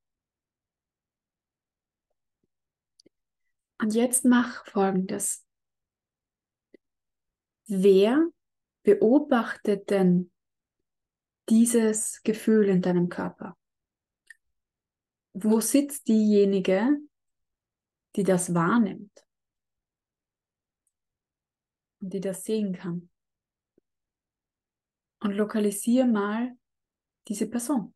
Und 3.78 3.94
jetzt 3.94 4.24
mach 4.24 4.66
folgendes. 4.66 5.46
Wer 7.66 8.28
beobachtet 8.82 9.90
denn 9.90 10.30
dieses 11.48 12.22
Gefühl 12.22 12.68
in 12.68 12.82
deinem 12.82 13.08
Körper? 13.08 13.56
Wo 15.32 15.60
sitzt 15.60 16.08
diejenige, 16.08 16.98
die 18.14 18.22
das 18.22 18.54
wahrnimmt 18.54 19.26
und 22.00 22.12
die 22.14 22.20
das 22.20 22.44
sehen 22.44 22.74
kann? 22.74 23.10
Und 25.26 25.32
lokalisiere 25.32 26.06
mal 26.06 26.56
diese 27.26 27.50
Person, 27.50 27.92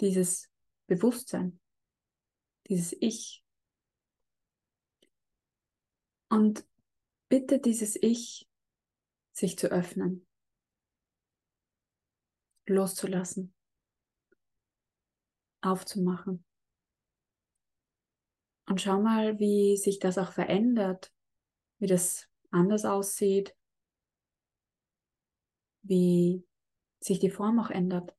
dieses 0.00 0.50
Bewusstsein, 0.86 1.60
dieses 2.68 2.96
Ich. 3.00 3.44
Und 6.30 6.66
bitte 7.28 7.58
dieses 7.58 7.96
Ich 7.96 8.48
sich 9.32 9.58
zu 9.58 9.70
öffnen, 9.70 10.26
loszulassen, 12.64 13.54
aufzumachen. 15.60 16.46
Und 18.64 18.80
schau 18.80 19.02
mal, 19.02 19.38
wie 19.38 19.76
sich 19.76 19.98
das 19.98 20.16
auch 20.16 20.32
verändert, 20.32 21.12
wie 21.78 21.88
das 21.88 22.26
anders 22.50 22.86
aussieht, 22.86 23.54
wie 25.88 26.44
sich 27.00 27.18
die 27.18 27.30
Form 27.30 27.58
auch 27.58 27.70
ändert. 27.70 28.14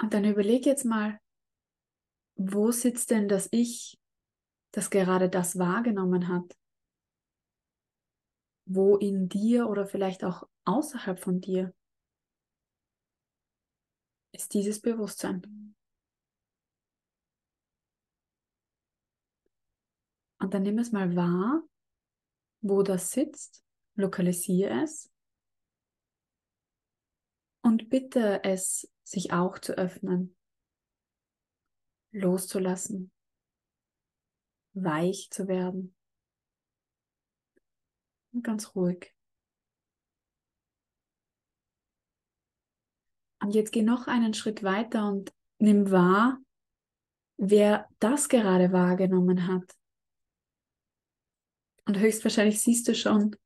Und 0.00 0.14
dann 0.14 0.24
überleg 0.24 0.64
jetzt 0.66 0.84
mal, 0.84 1.20
wo 2.36 2.70
sitzt 2.70 3.10
denn 3.10 3.28
das 3.28 3.48
Ich 3.50 3.98
das 4.72 4.88
gerade 4.88 5.28
das 5.28 5.58
wahrgenommen 5.58 6.28
hat. 6.28 6.56
wo 8.72 8.96
in 8.96 9.28
dir 9.28 9.68
oder 9.68 9.84
vielleicht 9.84 10.22
auch 10.22 10.48
außerhalb 10.64 11.18
von 11.18 11.40
dir 11.40 11.74
ist 14.32 14.54
dieses 14.54 14.80
Bewusstsein. 14.80 15.74
Und 20.38 20.54
dann 20.54 20.62
nimm 20.62 20.78
es 20.78 20.92
mal 20.92 21.16
wahr, 21.16 21.62
wo 22.60 22.82
das 22.82 23.10
sitzt, 23.10 23.64
lokalisiere 23.94 24.82
es 24.82 25.10
und 27.62 27.88
bitte 27.90 28.42
es, 28.44 28.90
sich 29.02 29.32
auch 29.32 29.58
zu 29.58 29.76
öffnen, 29.76 30.36
loszulassen, 32.12 33.10
weich 34.72 35.28
zu 35.30 35.48
werden 35.48 35.94
und 38.32 38.44
ganz 38.44 38.74
ruhig. 38.74 39.14
Und 43.42 43.54
jetzt 43.54 43.72
geh 43.72 43.82
noch 43.82 44.06
einen 44.06 44.34
Schritt 44.34 44.62
weiter 44.62 45.08
und 45.08 45.32
nimm 45.58 45.90
wahr, 45.90 46.38
wer 47.38 47.88
das 47.98 48.28
gerade 48.28 48.70
wahrgenommen 48.70 49.46
hat. 49.46 49.79
Und 51.86 51.98
höchstwahrscheinlich 51.98 52.60
siehst 52.60 52.86
du 52.88 52.94
schon, 52.94 53.36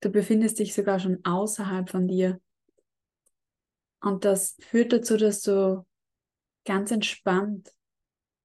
du 0.00 0.10
befindest 0.10 0.58
dich 0.58 0.74
sogar 0.74 0.98
schon 0.98 1.24
außerhalb 1.24 1.88
von 1.88 2.08
dir. 2.08 2.40
Und 4.00 4.24
das 4.24 4.56
führt 4.60 4.92
dazu, 4.92 5.16
dass 5.16 5.42
du 5.42 5.86
ganz 6.64 6.90
entspannt 6.90 7.74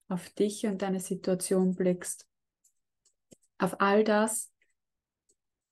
auf 0.08 0.30
dich 0.30 0.66
und 0.66 0.82
deine 0.82 1.00
Situation 1.00 1.76
blickst. 1.76 2.28
Auf 3.58 3.80
all 3.80 4.04
das, 4.04 4.52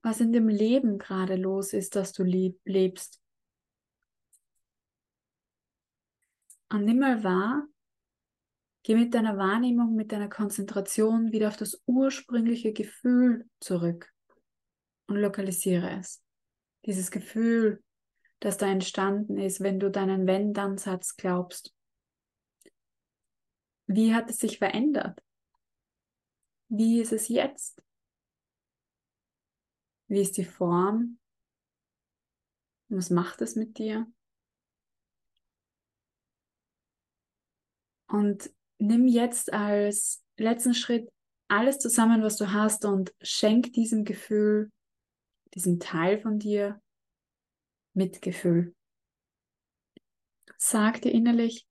was 0.02 0.20
in 0.20 0.32
dem 0.32 0.48
Leben 0.48 0.98
gerade 0.98 1.36
los 1.36 1.72
ist, 1.72 1.96
das 1.96 2.12
du 2.12 2.24
lebst. 2.24 3.20
Und 6.70 6.84
nimm 6.84 6.98
mal 6.98 7.22
wahr, 7.22 7.66
geh 8.84 8.94
mit 8.94 9.14
deiner 9.14 9.38
Wahrnehmung, 9.38 9.94
mit 9.94 10.12
deiner 10.12 10.28
Konzentration 10.28 11.32
wieder 11.32 11.48
auf 11.48 11.56
das 11.56 11.82
ursprüngliche 11.86 12.72
Gefühl 12.72 13.48
zurück 13.58 14.12
und 15.06 15.16
lokalisiere 15.16 15.98
es. 15.98 16.22
Dieses 16.84 17.10
Gefühl, 17.10 17.82
das 18.40 18.58
da 18.58 18.66
entstanden 18.66 19.38
ist, 19.38 19.60
wenn 19.60 19.80
du 19.80 19.90
deinen 19.90 20.26
Wenn-Dann-Satz 20.26 21.16
glaubst. 21.16 21.74
Wie 23.86 24.14
hat 24.14 24.30
es 24.30 24.38
sich 24.38 24.58
verändert? 24.58 25.18
Wie 26.68 27.00
ist 27.00 27.12
es 27.12 27.28
jetzt? 27.28 27.82
Wie 30.08 30.20
ist 30.20 30.36
die 30.36 30.44
Form? 30.44 31.18
Was 32.88 33.08
macht 33.08 33.40
es 33.40 33.56
mit 33.56 33.78
dir? 33.78 34.06
Und 38.08 38.54
nimm 38.86 39.06
jetzt 39.06 39.52
als 39.52 40.22
letzten 40.36 40.74
Schritt 40.74 41.10
alles 41.48 41.78
zusammen, 41.78 42.22
was 42.22 42.36
du 42.36 42.52
hast 42.52 42.84
und 42.84 43.14
schenk 43.20 43.72
diesem 43.72 44.04
Gefühl, 44.04 44.70
diesem 45.54 45.78
Teil 45.78 46.18
von 46.18 46.38
dir 46.38 46.80
Mitgefühl. 47.92 48.74
Sag 50.56 51.02
dir 51.02 51.12
innerlich, 51.12 51.66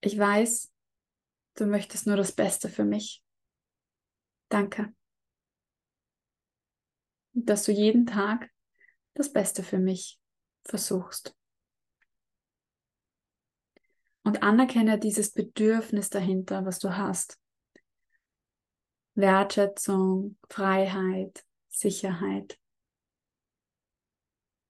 ich 0.00 0.16
weiß, 0.16 0.72
du 1.56 1.66
möchtest 1.66 2.06
nur 2.06 2.16
das 2.16 2.32
Beste 2.32 2.68
für 2.68 2.84
mich. 2.84 3.22
Danke. 4.48 4.94
Dass 7.32 7.64
du 7.64 7.72
jeden 7.72 8.06
Tag 8.06 8.50
das 9.14 9.32
Beste 9.32 9.62
für 9.62 9.78
mich 9.78 10.18
versuchst 10.64 11.36
und 14.30 14.44
anerkenne 14.44 14.96
dieses 14.96 15.32
Bedürfnis 15.32 16.08
dahinter, 16.08 16.64
was 16.64 16.78
du 16.78 16.96
hast. 16.96 17.36
Wertschätzung, 19.16 20.38
Freiheit, 20.48 21.44
Sicherheit. 21.68 22.56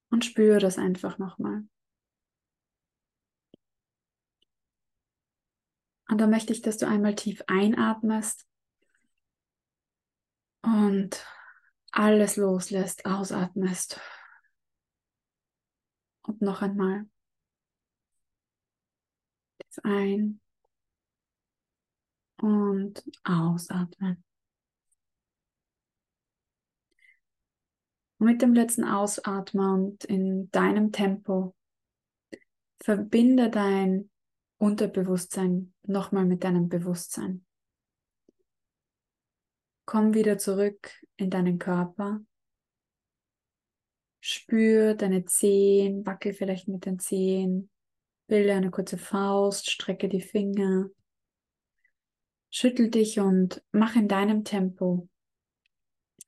Und 0.09 0.25
spüre 0.25 0.61
das 0.61 0.79
einfach 0.79 1.19
nochmal. 1.19 1.69
Und 6.09 6.19
da 6.19 6.27
möchte 6.27 6.55
ich, 6.55 6.63
dass 6.63 6.79
du 6.79 6.89
einmal 6.89 7.15
tief 7.15 7.43
einatmest 7.47 8.49
und 10.63 11.23
alles 11.93 12.37
loslässt, 12.37 13.05
ausatmest. 13.05 14.01
Und 16.23 16.41
noch 16.41 16.63
einmal 16.63 17.05
ein 19.79 20.41
und 22.41 23.05
ausatmen. 23.25 24.25
Und 28.19 28.27
mit 28.27 28.43
dem 28.43 28.53
letzten 28.53 28.85
Ausatmen 28.85 29.85
und 29.85 30.05
in 30.05 30.51
deinem 30.51 30.93
Tempo 30.93 31.55
verbinde 32.83 33.51
dein 33.51 34.11
Unterbewusstsein 34.59 35.73
nochmal 35.85 36.27
mit 36.27 36.45
deinem 36.45 36.69
Bewusstsein. 36.69 37.47
Komm 39.87 40.15
wieder 40.15 40.39
zurück 40.39 41.03
in 41.17 41.31
deinen 41.31 41.59
Körper. 41.59 42.21
Spür 44.21 44.95
deine 44.95 45.25
Zehen, 45.25 46.05
wackel 46.05 46.35
vielleicht 46.35 46.69
mit 46.69 46.85
den 46.85 46.99
Zehen. 46.99 47.71
Bilde 48.31 48.55
eine 48.55 48.71
kurze 48.71 48.97
Faust, 48.97 49.73
strecke 49.73 50.09
die 50.09 50.21
Finger, 50.21 50.89
schüttel 52.49 52.89
dich 52.89 53.19
und 53.19 53.61
mach 53.73 53.97
in 53.97 54.07
deinem 54.07 54.45
Tempo 54.45 55.09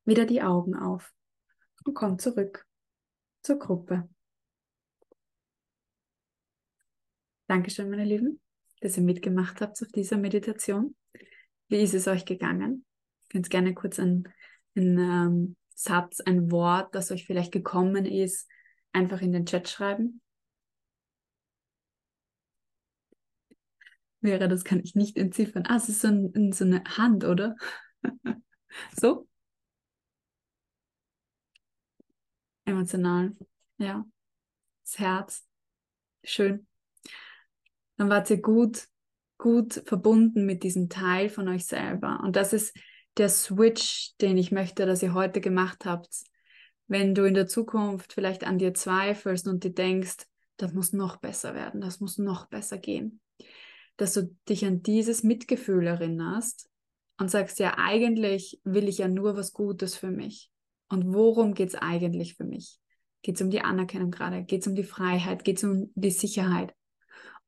wieder 0.04 0.26
die 0.26 0.42
Augen 0.42 0.74
auf 0.74 1.12
und 1.84 1.94
komm 1.94 2.18
zurück 2.18 2.66
zur 3.42 3.60
Gruppe. 3.60 4.08
Dankeschön, 7.46 7.88
meine 7.88 8.04
Lieben, 8.04 8.40
dass 8.80 8.96
ihr 8.96 9.04
mitgemacht 9.04 9.60
habt 9.60 9.80
auf 9.80 9.92
dieser 9.92 10.16
Meditation. 10.16 10.96
Wie 11.68 11.82
ist 11.82 11.94
es 11.94 12.08
euch 12.08 12.24
gegangen? 12.24 12.84
Könnt 13.30 13.48
gerne 13.48 13.74
kurz 13.74 14.00
einen, 14.00 14.24
einen 14.74 14.98
ähm, 14.98 15.56
Satz, 15.76 16.18
ein 16.18 16.50
Wort, 16.50 16.96
das 16.96 17.12
euch 17.12 17.26
vielleicht 17.26 17.52
gekommen 17.52 18.06
ist, 18.06 18.50
einfach 18.92 19.22
in 19.22 19.30
den 19.30 19.46
Chat 19.46 19.68
schreiben. 19.68 20.20
Wäre, 24.22 24.48
das 24.48 24.64
kann 24.64 24.80
ich 24.80 24.94
nicht 24.94 25.16
entziffern. 25.16 25.64
Ah, 25.66 25.76
es 25.76 25.88
ist 25.88 26.00
so, 26.00 26.08
ein, 26.08 26.52
so 26.52 26.64
eine 26.64 26.82
Hand, 26.84 27.24
oder? 27.24 27.56
so? 29.00 29.28
Emotional, 32.64 33.32
ja. 33.78 34.04
Das 34.84 34.98
Herz. 34.98 35.46
Schön. 36.24 36.66
Dann 37.96 38.08
wart 38.08 38.30
ihr 38.30 38.40
gut, 38.40 38.88
gut 39.38 39.82
verbunden 39.86 40.46
mit 40.46 40.62
diesem 40.62 40.88
Teil 40.88 41.28
von 41.28 41.48
euch 41.48 41.66
selber. 41.66 42.20
Und 42.22 42.36
das 42.36 42.52
ist 42.52 42.76
der 43.16 43.28
Switch, 43.28 44.16
den 44.20 44.38
ich 44.38 44.52
möchte, 44.52 44.86
dass 44.86 45.02
ihr 45.02 45.14
heute 45.14 45.40
gemacht 45.40 45.84
habt. 45.84 46.24
Wenn 46.86 47.14
du 47.14 47.24
in 47.24 47.34
der 47.34 47.46
Zukunft 47.46 48.12
vielleicht 48.12 48.44
an 48.44 48.58
dir 48.58 48.74
zweifelst 48.74 49.46
und 49.48 49.64
dir 49.64 49.72
denkst, 49.72 50.26
das 50.56 50.72
muss 50.72 50.92
noch 50.92 51.16
besser 51.16 51.54
werden, 51.54 51.80
das 51.80 52.00
muss 52.00 52.18
noch 52.18 52.46
besser 52.46 52.78
gehen 52.78 53.21
dass 54.02 54.14
du 54.14 54.34
dich 54.48 54.66
an 54.66 54.82
dieses 54.82 55.22
Mitgefühl 55.22 55.86
erinnerst 55.86 56.68
und 57.18 57.30
sagst, 57.30 57.60
ja, 57.60 57.74
eigentlich 57.78 58.60
will 58.64 58.88
ich 58.88 58.98
ja 58.98 59.06
nur 59.06 59.36
was 59.36 59.52
Gutes 59.52 59.94
für 59.94 60.10
mich. 60.10 60.50
Und 60.88 61.14
worum 61.14 61.54
geht 61.54 61.68
es 61.68 61.74
eigentlich 61.76 62.34
für 62.34 62.42
mich? 62.42 62.80
Geht 63.22 63.36
es 63.36 63.42
um 63.42 63.50
die 63.50 63.60
Anerkennung 63.60 64.10
gerade? 64.10 64.42
Geht 64.42 64.62
es 64.62 64.66
um 64.66 64.74
die 64.74 64.82
Freiheit? 64.82 65.44
Geht 65.44 65.58
es 65.58 65.64
um 65.64 65.92
die 65.94 66.10
Sicherheit? 66.10 66.74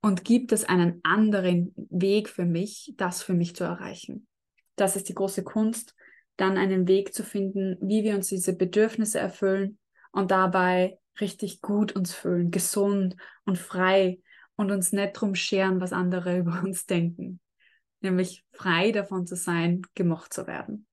Und 0.00 0.24
gibt 0.24 0.52
es 0.52 0.64
einen 0.64 1.00
anderen 1.02 1.74
Weg 1.90 2.28
für 2.28 2.44
mich, 2.44 2.94
das 2.96 3.20
für 3.20 3.34
mich 3.34 3.56
zu 3.56 3.64
erreichen? 3.64 4.28
Das 4.76 4.94
ist 4.94 5.08
die 5.08 5.14
große 5.14 5.42
Kunst, 5.42 5.96
dann 6.36 6.56
einen 6.56 6.86
Weg 6.86 7.14
zu 7.14 7.24
finden, 7.24 7.76
wie 7.80 8.04
wir 8.04 8.14
uns 8.14 8.28
diese 8.28 8.54
Bedürfnisse 8.54 9.18
erfüllen 9.18 9.78
und 10.12 10.30
dabei 10.30 10.98
richtig 11.20 11.62
gut 11.62 11.96
uns 11.96 12.14
fühlen, 12.14 12.52
gesund 12.52 13.16
und 13.44 13.58
frei 13.58 14.20
und 14.56 14.70
uns 14.70 14.92
nicht 14.92 15.12
drum 15.12 15.34
scheren, 15.34 15.80
was 15.80 15.92
andere 15.92 16.38
über 16.38 16.62
uns 16.62 16.86
denken. 16.86 17.40
Nämlich 18.00 18.44
frei 18.52 18.92
davon 18.92 19.26
zu 19.26 19.36
sein, 19.36 19.82
gemocht 19.94 20.32
zu 20.32 20.46
werden. 20.46 20.86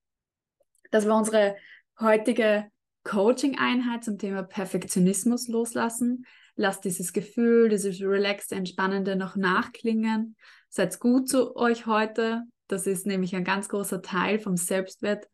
Das 0.90 1.06
war 1.06 1.18
unsere 1.18 1.56
heutige 2.00 2.70
Coaching-Einheit 3.04 4.04
zum 4.04 4.18
Thema 4.18 4.42
Perfektionismus 4.42 5.48
loslassen. 5.48 6.26
Lasst 6.54 6.84
dieses 6.84 7.12
Gefühl, 7.12 7.68
dieses 7.68 8.00
relaxed, 8.00 8.52
entspannende 8.52 9.16
noch 9.16 9.36
nachklingen. 9.36 10.36
Seid 10.68 10.98
gut 11.00 11.28
zu 11.28 11.56
euch 11.56 11.86
heute. 11.86 12.42
Das 12.68 12.86
ist 12.86 13.06
nämlich 13.06 13.34
ein 13.34 13.44
ganz 13.44 13.68
großer 13.68 14.02
Teil 14.02 14.38
vom 14.38 14.56
Selbstwert, 14.56 15.28